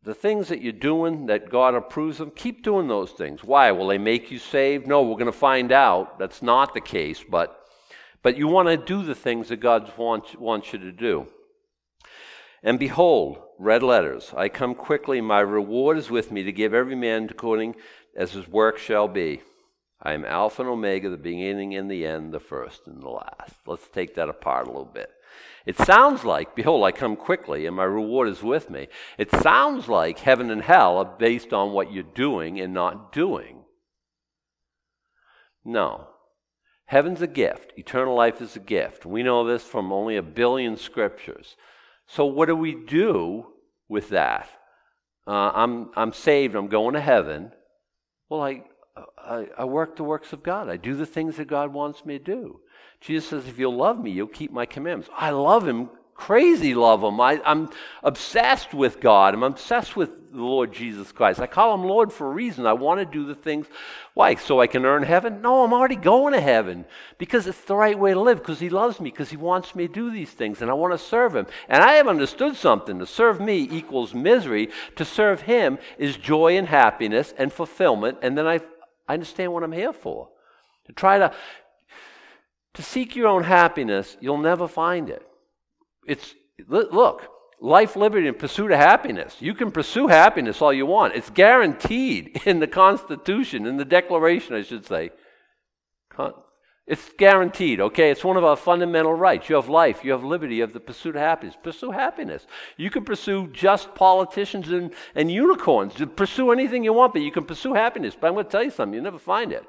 [0.05, 3.45] The things that you're doing that God approves of, keep doing those things.
[3.45, 3.71] Why?
[3.73, 4.87] Will they make you saved?
[4.87, 6.19] No, we're going to find out.
[6.19, 7.60] That's not the case, but,
[8.23, 11.27] but you want to do the things that God wants, wants you to do.
[12.63, 16.95] And behold, red letters, I come quickly, my reward is with me to give every
[16.95, 17.77] man according
[18.17, 19.41] as his work shall be.
[20.03, 23.55] I am Alpha and Omega, the beginning and the end, the first and the last.
[23.67, 25.11] Let's take that apart a little bit.
[25.67, 28.89] It sounds like, behold, I come quickly, and my reward is with me.
[29.19, 33.65] It sounds like heaven and hell are based on what you're doing and not doing.
[35.65, 36.09] No.
[36.91, 37.73] Heaven's a gift.
[37.77, 39.07] Eternal life is a gift.
[39.07, 41.55] We know this from only a billion scriptures.
[42.09, 43.47] So, what do we do
[43.89, 44.51] with that?
[45.25, 47.53] Uh, I'm, I'm saved, I'm going to heaven.
[48.29, 48.65] Well, I,
[49.17, 52.19] I, I work the works of God, I do the things that God wants me
[52.19, 52.59] to do.
[53.01, 55.11] Jesus says, If you'll love me, you'll keep my commandments.
[55.17, 57.21] I love him crazy love him.
[57.21, 57.71] I, am
[58.03, 59.35] obsessed with God.
[59.35, 61.41] I'm obsessed with the Lord Jesus Christ.
[61.41, 62.67] I call him Lord for a reason.
[62.67, 63.67] I want to do the things.
[64.15, 64.35] Why?
[64.35, 65.41] So I can earn heaven?
[65.41, 66.85] No, I'm already going to heaven
[67.19, 69.89] because it's the right way to live, because he loves me, because he wants me
[69.89, 71.47] to do these things, and I want to serve him.
[71.69, 72.99] And I have understood something.
[72.99, 74.69] To serve me equals misery.
[74.97, 78.19] To serve him is joy and happiness and fulfillment.
[78.23, 78.61] And then I,
[79.09, 80.29] I understand what I'm here for.
[80.87, 81.33] To try to,
[82.75, 85.27] to seek your own happiness, you'll never find it.
[86.07, 86.35] It's
[86.69, 87.27] look,
[87.61, 89.37] life, liberty, and pursuit of happiness.
[89.41, 91.15] You can pursue happiness all you want.
[91.15, 95.11] It's guaranteed in the Constitution, in the Declaration, I should say.
[96.87, 98.11] It's guaranteed, okay?
[98.11, 99.49] It's one of our fundamental rights.
[99.49, 101.57] You have life, you have liberty, you have the pursuit of happiness.
[101.63, 102.49] Pursue happiness.
[102.77, 105.95] You can pursue just politicians and, and unicorns.
[106.17, 108.17] Pursue anything you want, but you can pursue happiness.
[108.21, 109.65] But I'm going to tell you something, you'll never find it.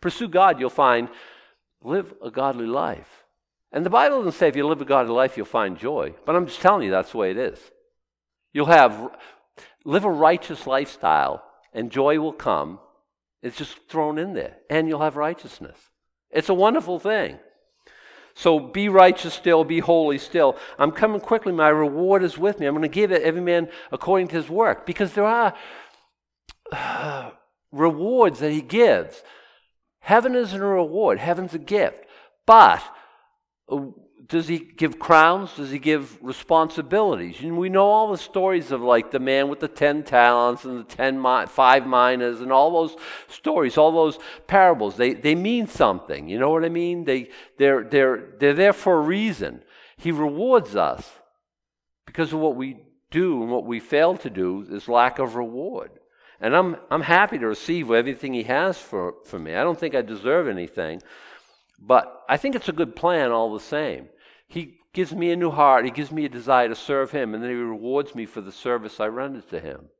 [0.00, 1.08] Pursue God, you'll find
[1.82, 3.23] live a godly life.
[3.74, 6.14] And the Bible doesn't say if you live a godly life, you'll find joy.
[6.24, 7.58] But I'm just telling you, that's the way it is.
[8.52, 9.10] You'll have,
[9.84, 12.78] live a righteous lifestyle, and joy will come.
[13.42, 14.58] It's just thrown in there.
[14.70, 15.76] And you'll have righteousness.
[16.30, 17.40] It's a wonderful thing.
[18.36, 20.56] So be righteous still, be holy still.
[20.78, 21.52] I'm coming quickly.
[21.52, 22.66] My reward is with me.
[22.66, 24.86] I'm going to give it every man according to his work.
[24.86, 25.52] Because there are
[26.70, 27.30] uh,
[27.72, 29.24] rewards that he gives.
[29.98, 32.04] Heaven isn't a reward, heaven's a gift.
[32.46, 32.80] But
[34.26, 35.54] does he give crowns?
[35.56, 37.36] Does he give responsibilities?
[37.40, 40.78] And we know all the stories of like the man with the 10 talents and
[40.78, 42.96] the 10 mi- five minas and all those
[43.28, 44.96] stories, all those parables.
[44.96, 46.28] They, they mean something.
[46.28, 47.04] You know what I mean?
[47.04, 49.62] They, they're, they're, they're there for a reason.
[49.96, 51.10] He rewards us
[52.06, 52.78] because of what we
[53.10, 55.90] do and what we fail to do is lack of reward.
[56.40, 59.54] And I'm, I'm happy to receive everything he has for, for me.
[59.54, 61.00] I don't think I deserve anything.
[61.78, 64.08] But I think it's a good plan all the same.
[64.46, 67.42] He gives me a new heart, He gives me a desire to serve Him, and
[67.42, 69.86] then He rewards me for the service I rendered to Him.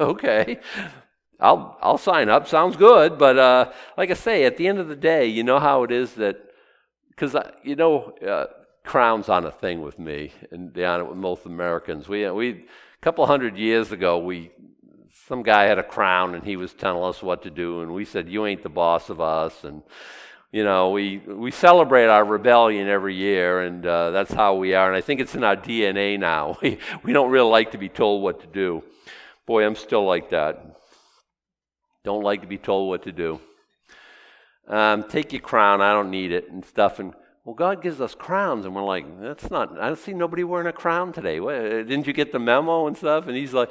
[0.00, 0.58] Okay.
[1.38, 2.48] I'll, I'll sign up.
[2.48, 3.18] Sounds good.
[3.18, 5.90] But uh, like I say, at the end of the day, you know how it
[5.90, 6.36] is that,
[7.10, 8.46] because, you know, uh,
[8.84, 12.08] crowns on a thing with me, and they on it with most Americans.
[12.08, 14.50] We, we, a couple hundred years ago, we,
[15.26, 18.04] some guy had a crown, and he was telling us what to do, and we
[18.04, 19.82] said, "You ain't the boss of us," and
[20.52, 24.88] you know, we, we celebrate our rebellion every year, and uh, that's how we are.
[24.88, 26.58] And I think it's in our DNA now.
[26.62, 28.82] We, we don't really like to be told what to do.
[29.46, 30.76] Boy, I'm still like that.
[32.04, 33.40] don't like to be told what to do.
[34.66, 36.98] Um, take your crown, I don't need it, and stuff.
[36.98, 40.44] And well, God gives us crowns, and we're like, that's not, I don't see nobody
[40.44, 41.40] wearing a crown today.
[41.40, 43.28] What, didn't you get the memo and stuff?
[43.28, 43.70] And he's like,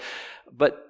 [0.51, 0.88] but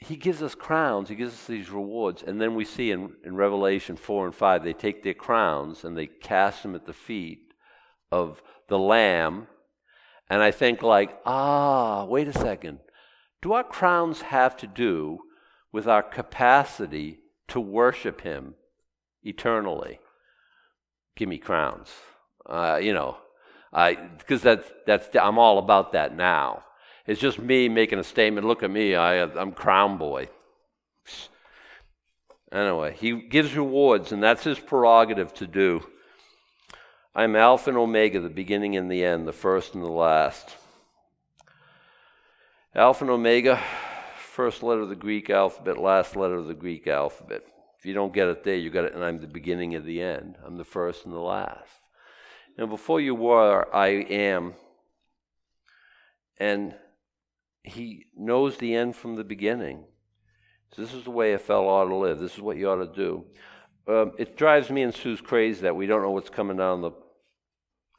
[0.00, 2.22] he gives us crowns, he gives us these rewards.
[2.22, 5.96] And then we see in, in Revelation 4 and 5, they take their crowns and
[5.96, 7.52] they cast them at the feet
[8.12, 9.48] of the Lamb.
[10.30, 12.78] And I think, like, ah, wait a second.
[13.42, 15.18] Do our crowns have to do
[15.72, 18.54] with our capacity to worship him
[19.24, 19.98] eternally?
[21.16, 21.88] Give me crowns.
[22.46, 23.16] Uh, you know,
[24.18, 26.62] because that's, that's, I'm all about that now.
[27.08, 28.46] It's just me making a statement.
[28.46, 30.28] Look at me, I, I'm crown boy.
[32.52, 35.86] Anyway, he gives rewards, and that's his prerogative to do.
[37.14, 40.54] I'm Alpha and Omega, the beginning and the end, the first and the last.
[42.74, 43.58] Alpha and Omega,
[44.18, 47.40] first letter of the Greek alphabet, last letter of the Greek alphabet.
[47.78, 50.02] If you don't get it there, you got it, and I'm the beginning and the
[50.02, 50.36] end.
[50.44, 51.72] I'm the first and the last.
[52.58, 54.52] And before you were, I am.
[56.38, 56.74] And
[57.68, 59.84] he knows the end from the beginning.
[60.74, 62.18] So this is the way a fellow ought to live.
[62.18, 63.24] This is what you ought to do.
[63.86, 66.92] Um, it drives me and Sue's crazy that we don't know what's coming down the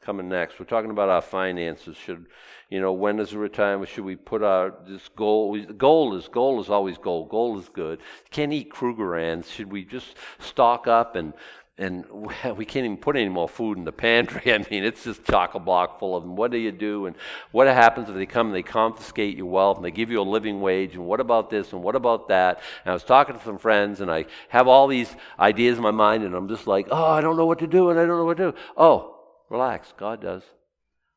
[0.00, 0.58] coming next.
[0.58, 1.96] We're talking about our finances.
[1.96, 2.26] Should
[2.70, 3.90] you know when is the retirement?
[3.90, 5.60] Should we put our this goal?
[5.76, 7.28] Gold is gold is always gold.
[7.28, 8.00] Gold is good.
[8.30, 9.50] Can't eat Krugerrands.
[9.50, 11.34] Should we just stock up and
[11.80, 12.04] and
[12.56, 14.52] we can't even put any more food in the pantry.
[14.52, 16.36] I mean, it's just chock a block full of them.
[16.36, 17.06] What do you do?
[17.06, 17.16] And
[17.50, 20.22] what happens if they come and they confiscate your wealth and they give you a
[20.22, 20.94] living wage?
[20.94, 21.72] And what about this?
[21.72, 22.60] And what about that?
[22.84, 25.90] And I was talking to some friends and I have all these ideas in my
[25.90, 28.18] mind and I'm just like, oh, I don't know what to do and I don't
[28.18, 28.58] know what to do.
[28.76, 29.92] Oh, relax.
[29.96, 30.42] God does.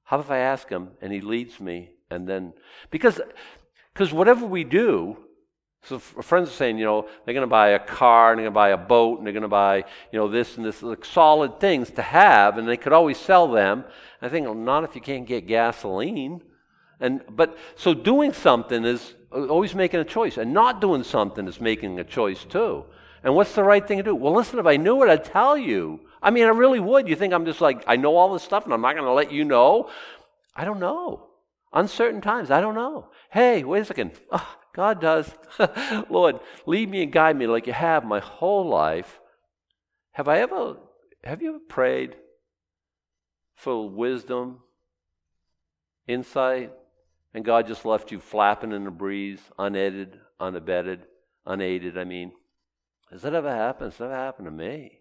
[0.06, 2.54] How if I ask Him and He leads me and then,
[2.90, 3.20] because,
[3.94, 5.18] because whatever we do,
[5.86, 8.54] so friends are saying, you know, they're going to buy a car and they're going
[8.54, 11.04] to buy a boat and they're going to buy, you know, this and this, like
[11.04, 13.84] solid things to have, and they could always sell them.
[14.22, 16.42] I think well, not if you can't get gasoline.
[17.02, 21.48] And but so doing something is uh, always making a choice, and not doing something
[21.48, 22.86] is making a choice too.
[23.24, 24.16] And what's the right thing to do?
[24.16, 26.00] Well, listen, if I knew it, I'd tell you.
[26.22, 27.10] I mean, I really would.
[27.10, 29.12] You think I'm just like I know all this stuff and I'm not going to
[29.12, 29.90] let you know?
[30.56, 31.28] I don't know.
[31.74, 33.10] Uncertain times, I don't know.
[33.32, 34.12] Hey, wait a second.
[34.32, 35.32] Oh, God does.
[36.10, 39.20] Lord, lead me and guide me like you have my whole life.
[40.14, 40.78] Have I ever,
[41.24, 42.16] have you ever prayed
[43.56, 44.60] for wisdom,
[46.08, 46.72] insight,
[47.34, 51.02] and God just left you flapping in the breeze, unedited, unabetted,
[51.46, 52.32] unaided, I mean?
[53.12, 53.92] Has that ever happened?
[53.92, 55.00] Has that ever happened to me?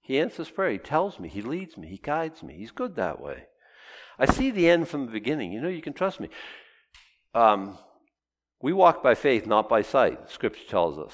[0.00, 0.70] He answers prayer.
[0.70, 1.28] He tells me.
[1.28, 1.88] He leads me.
[1.88, 2.54] He guides me.
[2.54, 3.46] He's good that way.
[4.18, 5.50] I see the end from the beginning.
[5.52, 6.28] You know, you can trust me.
[7.34, 7.78] Um,
[8.60, 11.12] we walk by faith, not by sight, Scripture tells us.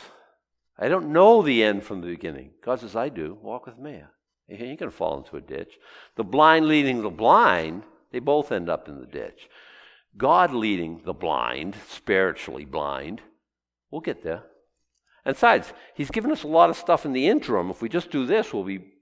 [0.79, 2.53] I don't know the end from the beginning.
[2.65, 3.39] God says, I do.
[3.43, 4.03] Walk with me.
[4.49, 5.75] You ain't going to fall into a ditch.
[6.17, 9.49] The blind leading the blind, they both end up in the ditch.
[10.17, 13.21] God leading the blind, spiritually blind,
[13.91, 14.45] we'll get there.
[15.25, 17.71] And besides, He's given us a lot of stuff in the interim.
[17.71, 18.93] If we just do this, we'll be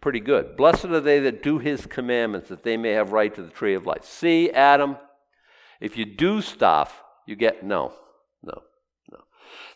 [0.00, 0.56] pretty good.
[0.56, 3.74] Blessed are they that do His commandments, that they may have right to the tree
[3.74, 4.04] of life.
[4.04, 4.96] See, Adam,
[5.80, 7.92] if you do stuff, you get no,
[8.42, 8.62] no,
[9.10, 9.18] no.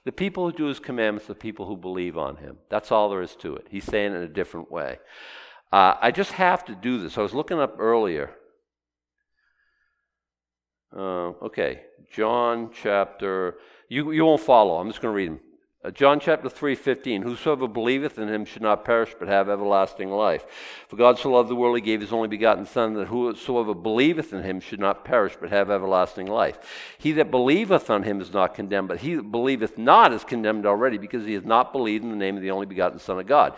[0.04, 2.58] The people who do his commandments the people who believe on him.
[2.70, 3.66] That's all there is to it.
[3.70, 4.98] He's saying it in a different way.
[5.72, 7.18] Uh, I just have to do this.
[7.18, 8.30] I was looking up earlier.
[10.96, 11.82] Uh, okay,
[12.12, 13.56] John chapter.
[13.88, 14.76] You, you won't follow.
[14.78, 15.40] I'm just going to read them.
[15.86, 17.22] Uh, John chapter 3, 15.
[17.22, 20.44] Whosoever believeth in him should not perish, but have everlasting life.
[20.88, 24.32] For God so loved the world, he gave his only begotten Son, that whosoever believeth
[24.32, 26.58] in him should not perish, but have everlasting life.
[26.98, 30.66] He that believeth on him is not condemned, but he that believeth not is condemned
[30.66, 33.26] already, because he has not believed in the name of the only begotten Son of
[33.28, 33.54] God.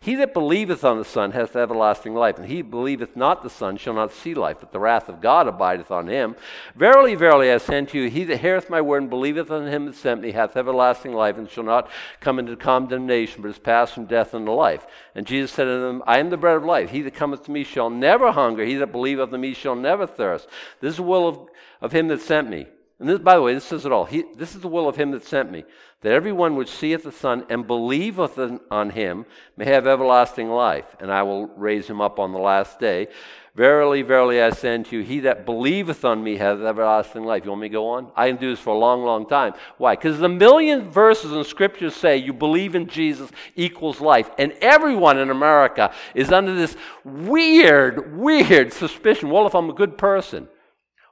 [0.00, 3.76] He that believeth on the Son hath everlasting life, and he believeth not the Son
[3.76, 6.36] shall not see life, but the wrath of God abideth on him.
[6.74, 9.86] Verily, verily, I say unto you, he that heareth my word and believeth on him
[9.86, 13.94] that sent me hath everlasting life, and shall not come into condemnation, but is passed
[13.94, 14.86] from death unto life.
[15.14, 16.90] And Jesus said unto them, I am the bread of life.
[16.90, 20.06] He that cometh to me shall never hunger, he that believeth on me shall never
[20.06, 20.46] thirst.
[20.80, 21.48] This is the will of,
[21.80, 22.66] of him that sent me.
[22.98, 24.06] And this, by the way, this says it all.
[24.06, 25.64] He, this is the will of him that sent me,
[26.00, 28.38] that everyone which seeth the Son and believeth
[28.70, 29.26] on him
[29.56, 33.08] may have everlasting life, and I will raise him up on the last day.
[33.54, 37.44] Verily, verily, I say unto you, he that believeth on me hath everlasting life.
[37.44, 38.12] You want me to go on?
[38.14, 39.54] I can do this for a long, long time.
[39.78, 39.94] Why?
[39.94, 44.30] Because the million verses in Scripture say you believe in Jesus equals life.
[44.36, 49.30] And everyone in America is under this weird, weird suspicion.
[49.30, 50.48] Well, if I'm a good person,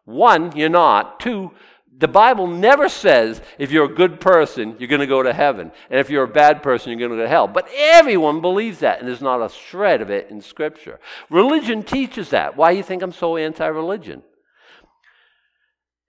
[0.05, 1.21] one, you're not.
[1.21, 1.53] Two,
[1.99, 5.71] The Bible never says if you're a good person, you're going to go to heaven.
[5.89, 7.47] And if you're a bad person, you're going to go to hell.
[7.47, 10.99] But everyone believes that, and there's not a shred of it in Scripture.
[11.31, 12.57] Religion teaches that.
[12.57, 14.23] Why do you think I'm so anti religion?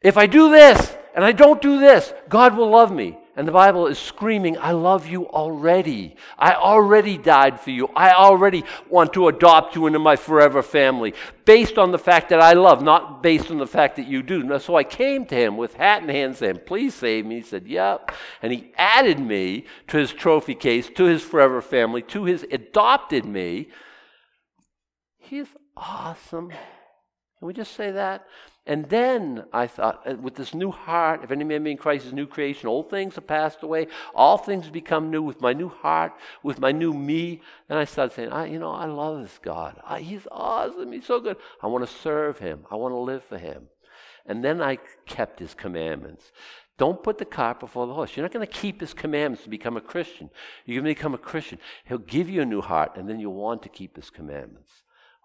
[0.02, 3.18] If I do this and I don't do this, God will love me.
[3.38, 6.16] And the Bible is screaming, I love you already.
[6.40, 7.90] I already died for you.
[7.94, 11.14] I already want to adopt you into my forever family
[11.44, 14.58] based on the fact that I love, not based on the fact that you do.
[14.60, 17.36] So I came to him with hat in hand saying, Please save me.
[17.36, 18.12] He said, Yep.
[18.42, 23.26] And he added me to his trophy case, to his forever family, to his adopted
[23.26, 23.68] me.
[25.18, 26.50] He's awesome.
[26.50, 28.26] Can we just say that?
[28.68, 32.08] And then I thought, uh, with this new heart, if any man be in Christ
[32.08, 35.70] is new creation, old things have passed away, all things become new with my new
[35.70, 37.42] heart, with my new me.
[37.70, 39.80] And I started saying, I, you know, I love this God.
[39.86, 40.92] I, he's awesome.
[40.92, 41.38] He's so good.
[41.62, 42.66] I want to serve him.
[42.72, 43.68] I want to live for him.
[44.26, 46.32] And then I kept his commandments.
[46.78, 48.16] Don't put the cart before the horse.
[48.16, 50.32] You're not going to keep his commandments to become a Christian.
[50.66, 51.60] You're going to become a Christian.
[51.86, 54.72] He'll give you a new heart, and then you'll want to keep his commandments.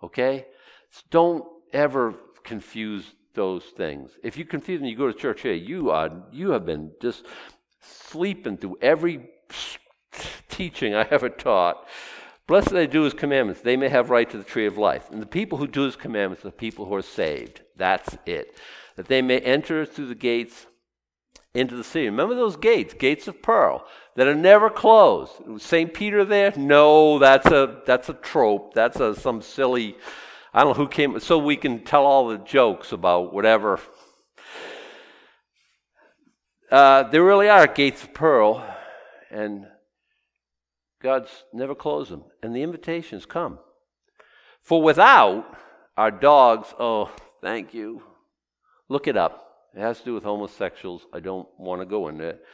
[0.03, 0.47] Okay?
[0.91, 2.15] So don't ever
[2.45, 4.13] confuse those things.
[4.23, 7.27] If you confuse them, you go to church, hey, you are you have been just
[7.81, 9.29] sleeping through every
[10.49, 11.87] teaching I ever taught.
[12.47, 15.09] Blessed they do his commandments, they may have right to the tree of life.
[15.11, 17.63] And the people who do his commandments are the people who are saved.
[17.77, 18.57] That's it.
[18.97, 20.67] That they may enter through the gates
[21.55, 22.07] into the city.
[22.07, 23.85] Remember those gates, gates of pearl,
[24.17, 25.33] that are never closed.
[25.59, 25.93] St.
[25.95, 26.53] Peter there?
[26.57, 28.75] No, that's a that's a trope.
[28.75, 29.97] That's a, some silly
[30.53, 33.79] I don't know who came, so we can tell all the jokes about whatever.
[36.71, 38.65] Uh, there really are gates of pearl,
[39.31, 39.67] and
[41.03, 43.59] God's never closed them, and the invitations come.
[44.63, 45.57] For without
[45.97, 48.03] our dogs, oh, thank you.
[48.89, 49.47] Look it up.
[49.75, 51.07] It has to do with homosexuals.
[51.13, 52.45] I don't want to go into it.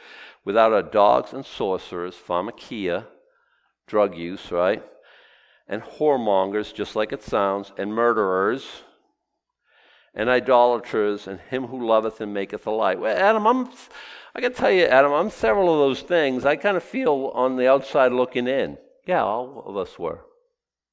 [0.45, 3.07] Without our dogs and sorcerers, pharmakia,
[3.87, 4.83] drug use, right?
[5.67, 8.83] And whoremongers, just like it sounds, and murderers,
[10.13, 12.95] and idolaters, and him who loveth and maketh a lie.
[12.95, 13.69] Well, Adam, I'm,
[14.33, 16.45] I can tell you, Adam, I'm several of those things.
[16.45, 18.77] I kind of feel on the outside looking in.
[19.05, 20.25] Yeah, all of us were.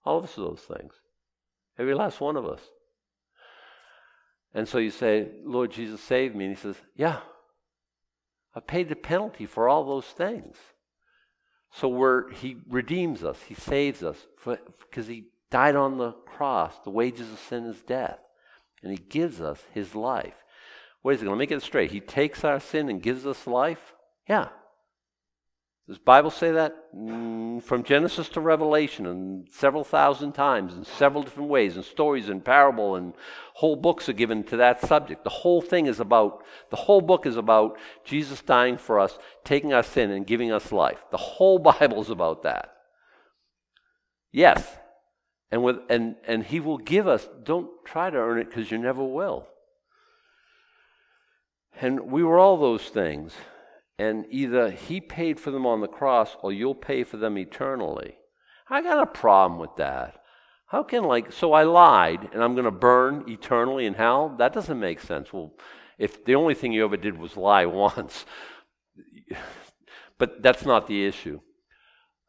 [0.05, 0.95] All of us are those things.
[1.79, 2.61] Every last one of us.
[4.53, 6.47] And so you say, Lord Jesus, save me.
[6.47, 7.21] And he says, Yeah,
[8.55, 10.57] I paid the penalty for all those things.
[11.75, 16.73] So we're, he redeems us, he saves us because he died on the cross.
[16.85, 18.21] The wages of sin is death.
[18.83, 20.35] And he gives us his life.
[21.03, 21.91] Wait a second, let me get it straight.
[21.91, 23.93] He takes our sin and gives us life?
[24.29, 24.51] Yeah.
[25.87, 26.95] Does Bible say that?
[26.97, 32.31] Mm, from Genesis to Revelation, and several thousand times, in several different ways, and stories
[32.31, 33.13] and parable, and
[33.55, 35.25] whole books are given to that subject.
[35.25, 39.75] The whole thing is about, the whole book is about Jesus dying for us, taking
[39.75, 41.05] our sin, and giving us life.
[41.11, 42.71] The whole Bible is about that.
[44.33, 44.77] Yes.
[45.51, 48.79] And, with, and, and He will give us, don't try to earn it because you
[48.79, 49.49] never will.
[51.79, 53.35] And we were all those things
[53.99, 58.17] and either he paid for them on the cross or you'll pay for them eternally.
[58.69, 60.21] I got a problem with that.
[60.67, 64.35] How can, like, so I lied and I'm going to burn eternally in hell?
[64.39, 65.33] That doesn't make sense.
[65.33, 65.53] Well,
[65.99, 68.25] if the only thing you ever did was lie once,
[70.19, 71.41] but that's not the issue.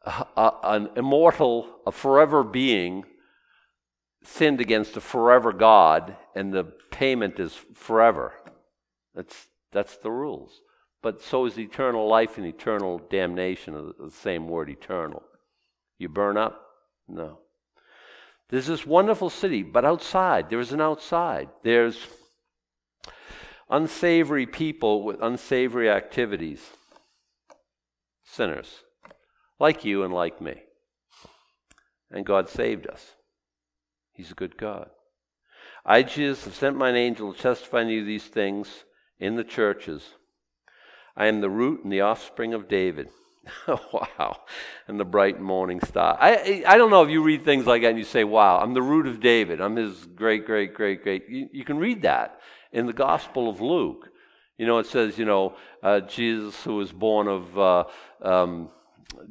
[0.04, 3.04] Uh, an immortal, a forever being
[4.22, 8.34] sinned against a forever God, and the payment is forever.
[9.14, 10.60] That's, that's the rules
[11.06, 15.22] but so is eternal life and eternal damnation, the same word, eternal.
[15.98, 16.60] You burn up?
[17.06, 17.38] No.
[18.48, 21.48] There's this wonderful city, but outside, there is an outside.
[21.62, 21.96] There's
[23.70, 26.60] unsavory people with unsavory activities,
[28.24, 28.82] sinners,
[29.60, 30.60] like you and like me.
[32.10, 33.12] And God saved us.
[34.12, 34.90] He's a good God.
[35.84, 38.82] I, Jesus, have sent mine angel to testify to you these things
[39.20, 40.02] in the churches.
[41.16, 43.08] I am the root and the offspring of David.
[43.68, 44.40] wow.
[44.88, 46.18] And the bright morning star.
[46.20, 48.74] I, I don't know if you read things like that and you say, wow, I'm
[48.74, 49.60] the root of David.
[49.60, 51.28] I'm his great, great, great, great.
[51.28, 52.40] You, you can read that
[52.72, 54.10] in the Gospel of Luke.
[54.58, 57.84] You know, it says, you know, uh, Jesus who was born of uh,
[58.22, 58.70] um,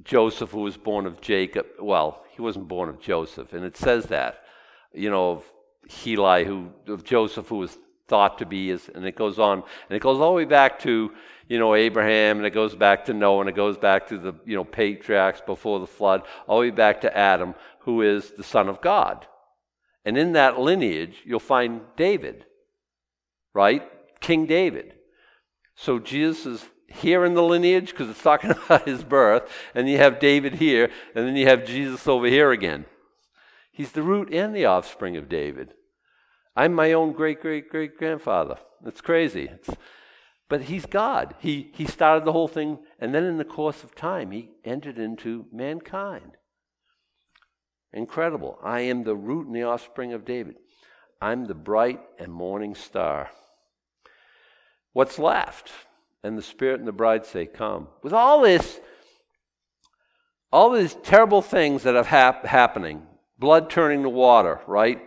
[0.03, 1.65] Joseph, who was born of Jacob.
[1.79, 3.53] Well, he wasn't born of Joseph.
[3.53, 4.43] And it says that,
[4.93, 5.43] you know, of
[5.89, 7.77] Heli, who, of Joseph, who was
[8.07, 9.63] thought to be his, and it goes on.
[9.89, 11.11] And it goes all the way back to,
[11.47, 14.33] you know, Abraham, and it goes back to Noah, and it goes back to the,
[14.45, 18.43] you know, patriarchs before the flood, all the way back to Adam, who is the
[18.43, 19.25] Son of God.
[20.03, 22.45] And in that lineage, you'll find David,
[23.53, 23.83] right?
[24.19, 24.93] King David.
[25.75, 29.97] So Jesus is here in the lineage because it's talking about his birth, and you
[29.97, 32.85] have David here, and then you have Jesus over here again.
[33.71, 35.73] He's the root and the offspring of David.
[36.55, 38.57] I'm my own great great great grandfather.
[38.85, 39.49] It's crazy.
[39.51, 39.69] It's,
[40.47, 41.35] but he's God.
[41.39, 44.99] He, he started the whole thing, and then in the course of time, he entered
[44.99, 46.37] into mankind.
[47.91, 48.59] Incredible.
[48.63, 50.55] I am the root and the offspring of David.
[51.21, 53.31] I'm the bright and morning star.
[54.93, 55.71] What's left?
[56.23, 57.87] And the Spirit and the bride say, Come.
[58.03, 58.79] With all this,
[60.51, 63.03] all these terrible things that are hap- happening,
[63.39, 65.01] blood turning to water, right?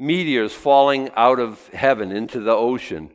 [0.00, 3.10] Meteors falling out of heaven into the ocean,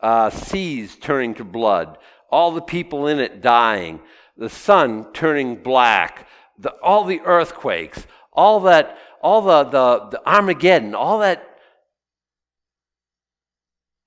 [0.00, 1.96] uh, seas turning to blood,
[2.28, 4.00] all the people in it dying,
[4.36, 6.26] the sun turning black,
[6.58, 11.48] the, all the earthquakes, all that, all the, the, the Armageddon, all that.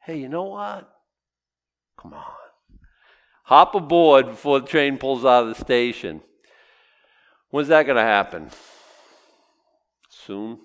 [0.04, 0.90] Hey, you know what?
[1.98, 2.24] Come on.
[3.46, 6.22] Hop aboard before the train pulls out of the station.
[7.52, 8.50] When's that going to happen?
[10.10, 10.60] Soon.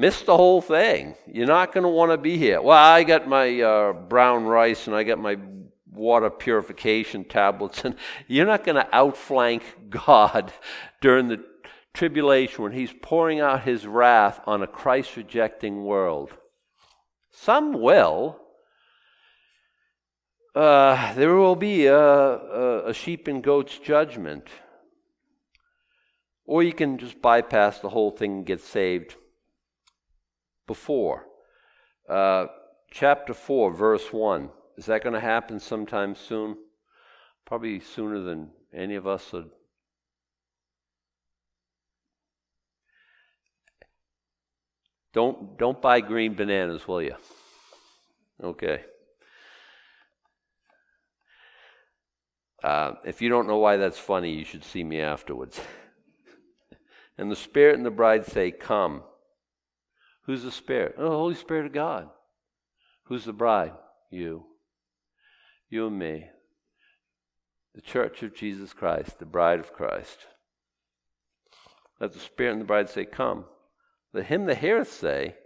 [0.00, 1.14] Miss the whole thing.
[1.26, 2.62] You're not going to want to be here.
[2.62, 5.36] Well, I got my uh, brown rice and I got my
[5.92, 7.96] water purification tablets, and
[8.26, 10.54] you're not going to outflank God
[11.02, 11.44] during the
[11.92, 16.30] tribulation when He's pouring out His wrath on a Christ rejecting world.
[17.30, 18.40] Some will.
[20.54, 24.48] Uh, there will be a, a, a sheep and goats judgment.
[26.46, 29.16] Or you can just bypass the whole thing and get saved
[30.70, 31.26] before.
[32.08, 32.46] Uh,
[32.92, 34.50] chapter 4, verse 1.
[34.76, 36.56] Is that going to happen sometime soon?
[37.44, 39.50] Probably sooner than any of us would.
[45.12, 47.16] Don't, don't buy green bananas, will you?
[48.40, 48.84] Okay.
[52.62, 55.60] Uh, if you don't know why that's funny, you should see me afterwards.
[57.18, 59.02] and the Spirit and the bride say, Come.
[60.24, 60.94] Who's the Spirit?
[60.98, 62.08] Oh, the Holy Spirit of God.
[63.04, 63.72] Who's the bride?
[64.10, 64.44] You.
[65.68, 66.26] You and me.
[67.74, 70.26] The church of Jesus Christ, the bride of Christ.
[72.00, 73.44] Let the Spirit and the bride say, Come.
[74.12, 75.36] Let him that heareth say,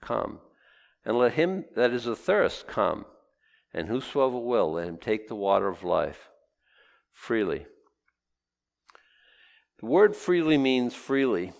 [0.00, 0.40] Come.
[1.04, 3.04] And let him that is athirst come.
[3.72, 6.28] And whosoever will, let him take the water of life
[7.12, 7.66] freely.
[9.80, 11.52] The word freely means freely.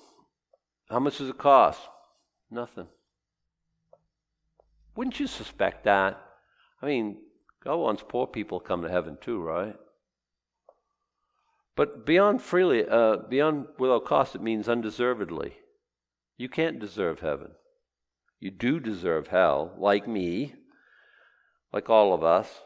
[0.89, 1.80] How much does it cost?
[2.55, 2.86] Nothing.
[4.94, 6.20] Wouldn't you suspect that?
[6.80, 7.16] I mean,
[7.64, 9.74] God wants poor people to come to heaven too, right?
[11.74, 15.55] But beyond freely, uh, beyond without cost, it means undeservedly.
[16.36, 17.50] You can't deserve heaven.
[18.38, 20.55] You do deserve hell, like me,
[21.72, 22.61] like all of us.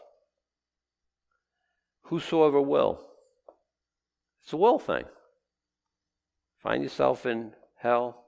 [2.03, 3.01] Whosoever will.
[4.43, 5.05] It's a will thing.
[6.62, 8.28] Find yourself in hell.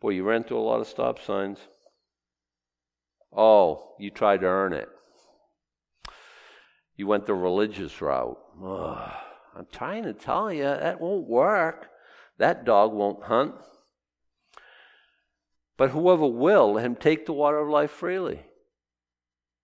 [0.00, 1.58] Boy, you ran through a lot of stop signs.
[3.34, 4.88] Oh, you tried to earn it.
[6.96, 8.38] You went the religious route.
[8.62, 9.12] Ugh.
[9.54, 11.88] I'm trying to tell you, that won't work.
[12.38, 13.54] That dog won't hunt.
[15.78, 18.42] But whoever will, let him take the water of life freely.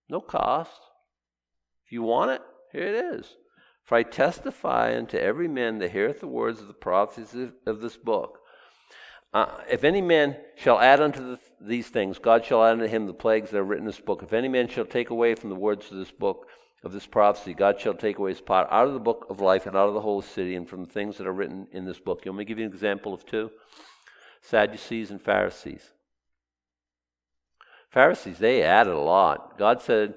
[0.09, 0.79] No cost.
[1.85, 3.35] If you want it, here it is.
[3.83, 7.97] For I testify unto every man that heareth the words of the prophecies of this
[7.97, 8.39] book.
[9.33, 13.07] Uh, if any man shall add unto the, these things, God shall add unto him
[13.07, 14.21] the plagues that are written in this book.
[14.21, 16.47] If any man shall take away from the words of this book,
[16.83, 19.65] of this prophecy, God shall take away his part out of the book of life
[19.65, 21.99] and out of the whole city and from the things that are written in this
[21.99, 22.23] book.
[22.25, 23.49] Want me give you an example of two?
[24.41, 25.91] Sadducees and Pharisees.
[27.89, 29.57] Pharisees, they added a lot.
[29.57, 30.15] God said,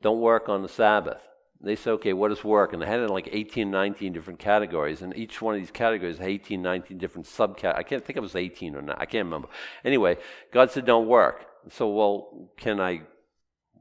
[0.00, 1.22] don't work on the Sabbath.
[1.66, 2.72] They said, okay, what is work?
[2.72, 5.02] And they had it in like 18, 19 different categories.
[5.02, 7.76] And each one of these categories had 18, 19 different subcategories.
[7.76, 9.00] I can't think it was 18 or not.
[9.00, 9.48] I can't remember.
[9.84, 10.16] Anyway,
[10.52, 11.44] God said, don't work.
[11.70, 13.02] So, well, can I,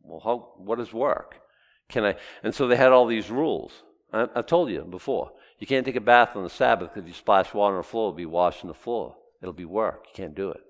[0.01, 1.35] well, how, what is work?
[1.87, 3.71] Can I, and so they had all these rules.
[4.11, 5.33] I, I told you before.
[5.59, 8.09] You can't take a bath on the Sabbath because you splash water on the floor,
[8.09, 9.15] it'll be washing the floor.
[9.41, 10.07] It'll be work.
[10.07, 10.61] You can't do it.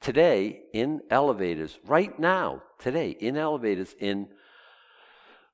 [0.00, 4.28] Today, in elevators, right now, today, in elevators, in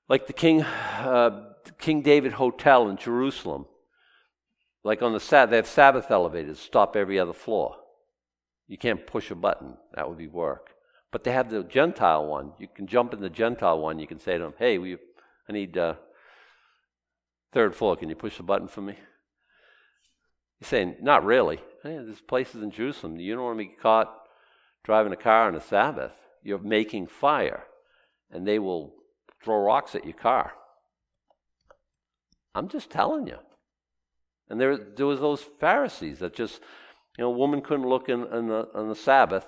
[0.08, 3.66] like the King, uh, King David Hotel in Jerusalem,
[4.82, 7.76] like on the Sabbath, they have Sabbath elevators, stop every other floor.
[8.66, 10.70] You can't push a button, that would be work.
[11.10, 12.52] But they have the Gentile one.
[12.58, 13.98] You can jump in the Gentile one.
[13.98, 14.96] You can say to them, hey, we,
[15.48, 15.94] I need uh,
[17.52, 17.96] third floor.
[17.96, 18.96] Can you push the button for me?
[20.58, 21.58] He's saying, not really.
[21.82, 23.20] Hey, there's places in Jerusalem.
[23.20, 24.12] You don't want to be caught
[24.82, 26.12] driving a car on a Sabbath.
[26.42, 27.64] You're making fire.
[28.30, 28.94] and they will
[29.44, 30.52] throw rocks at your car.
[32.54, 33.38] I'm just telling you.
[34.48, 36.60] And there, there was those Pharisees that just,
[37.18, 39.46] you know, a woman couldn't look in, in the, on the Sabbath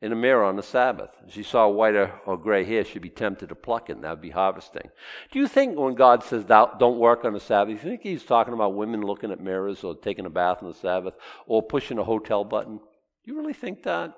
[0.00, 1.10] in a mirror on the Sabbath.
[1.26, 4.04] If she saw white or, or gray hair, she'd be tempted to pluck it, and
[4.04, 4.90] that would be harvesting.
[5.32, 8.54] Do you think when God says don't work on the Sabbath, you think he's talking
[8.54, 11.14] about women looking at mirrors or taking a bath on the Sabbath
[11.46, 12.76] or pushing a hotel button?
[12.76, 14.14] Do you really think that?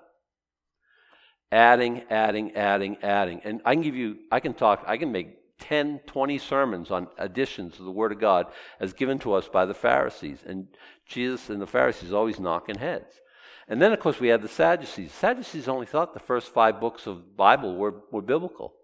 [1.52, 3.40] Adding, adding, adding, adding.
[3.44, 7.08] And I can give you, I can talk, I can make 10, 20 sermons on
[7.18, 8.46] additions to the Word of God
[8.78, 10.38] as given to us by the Pharisees.
[10.46, 10.68] And
[11.06, 13.20] Jesus and the Pharisees always knocking heads.
[13.68, 15.12] And then, of course, we had the Sadducees.
[15.12, 18.74] Sadducees only thought the first five books of the Bible were, were biblical.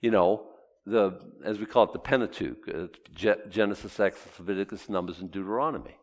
[0.00, 0.46] You know,
[0.86, 5.96] the, as we call it, the Pentateuch uh, Genesis, Exodus, Leviticus, Numbers, and Deuteronomy.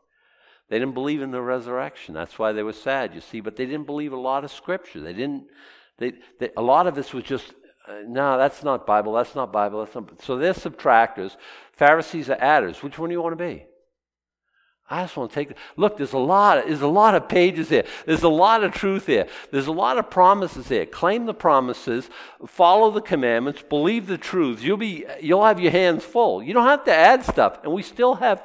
[0.69, 2.13] They didn't believe in the resurrection.
[2.13, 3.41] That's why they were sad, you see.
[3.41, 5.01] But they didn't believe a lot of Scripture.
[5.01, 5.45] They didn't.
[5.99, 7.53] They, they, a lot of this was just,
[7.87, 9.13] uh, no, that's not Bible.
[9.13, 9.83] That's not Bible.
[9.83, 10.21] That's not.
[10.23, 11.35] So they're subtractors.
[11.73, 12.81] Pharisees are adders.
[12.81, 13.65] Which one do you want to be?
[14.91, 15.55] I just want to take.
[15.75, 16.65] Look, there's a lot.
[16.65, 17.85] There's a lot of pages here.
[18.07, 19.27] There's a lot of truth here.
[19.51, 20.87] There's a lot of promises here.
[20.87, 22.09] Claim the promises.
[22.47, 23.61] Follow the commandments.
[23.61, 24.63] Believe the truths.
[24.63, 25.05] You'll be.
[25.21, 26.41] You'll have your hands full.
[26.41, 27.59] You don't have to add stuff.
[27.63, 28.41] And we still have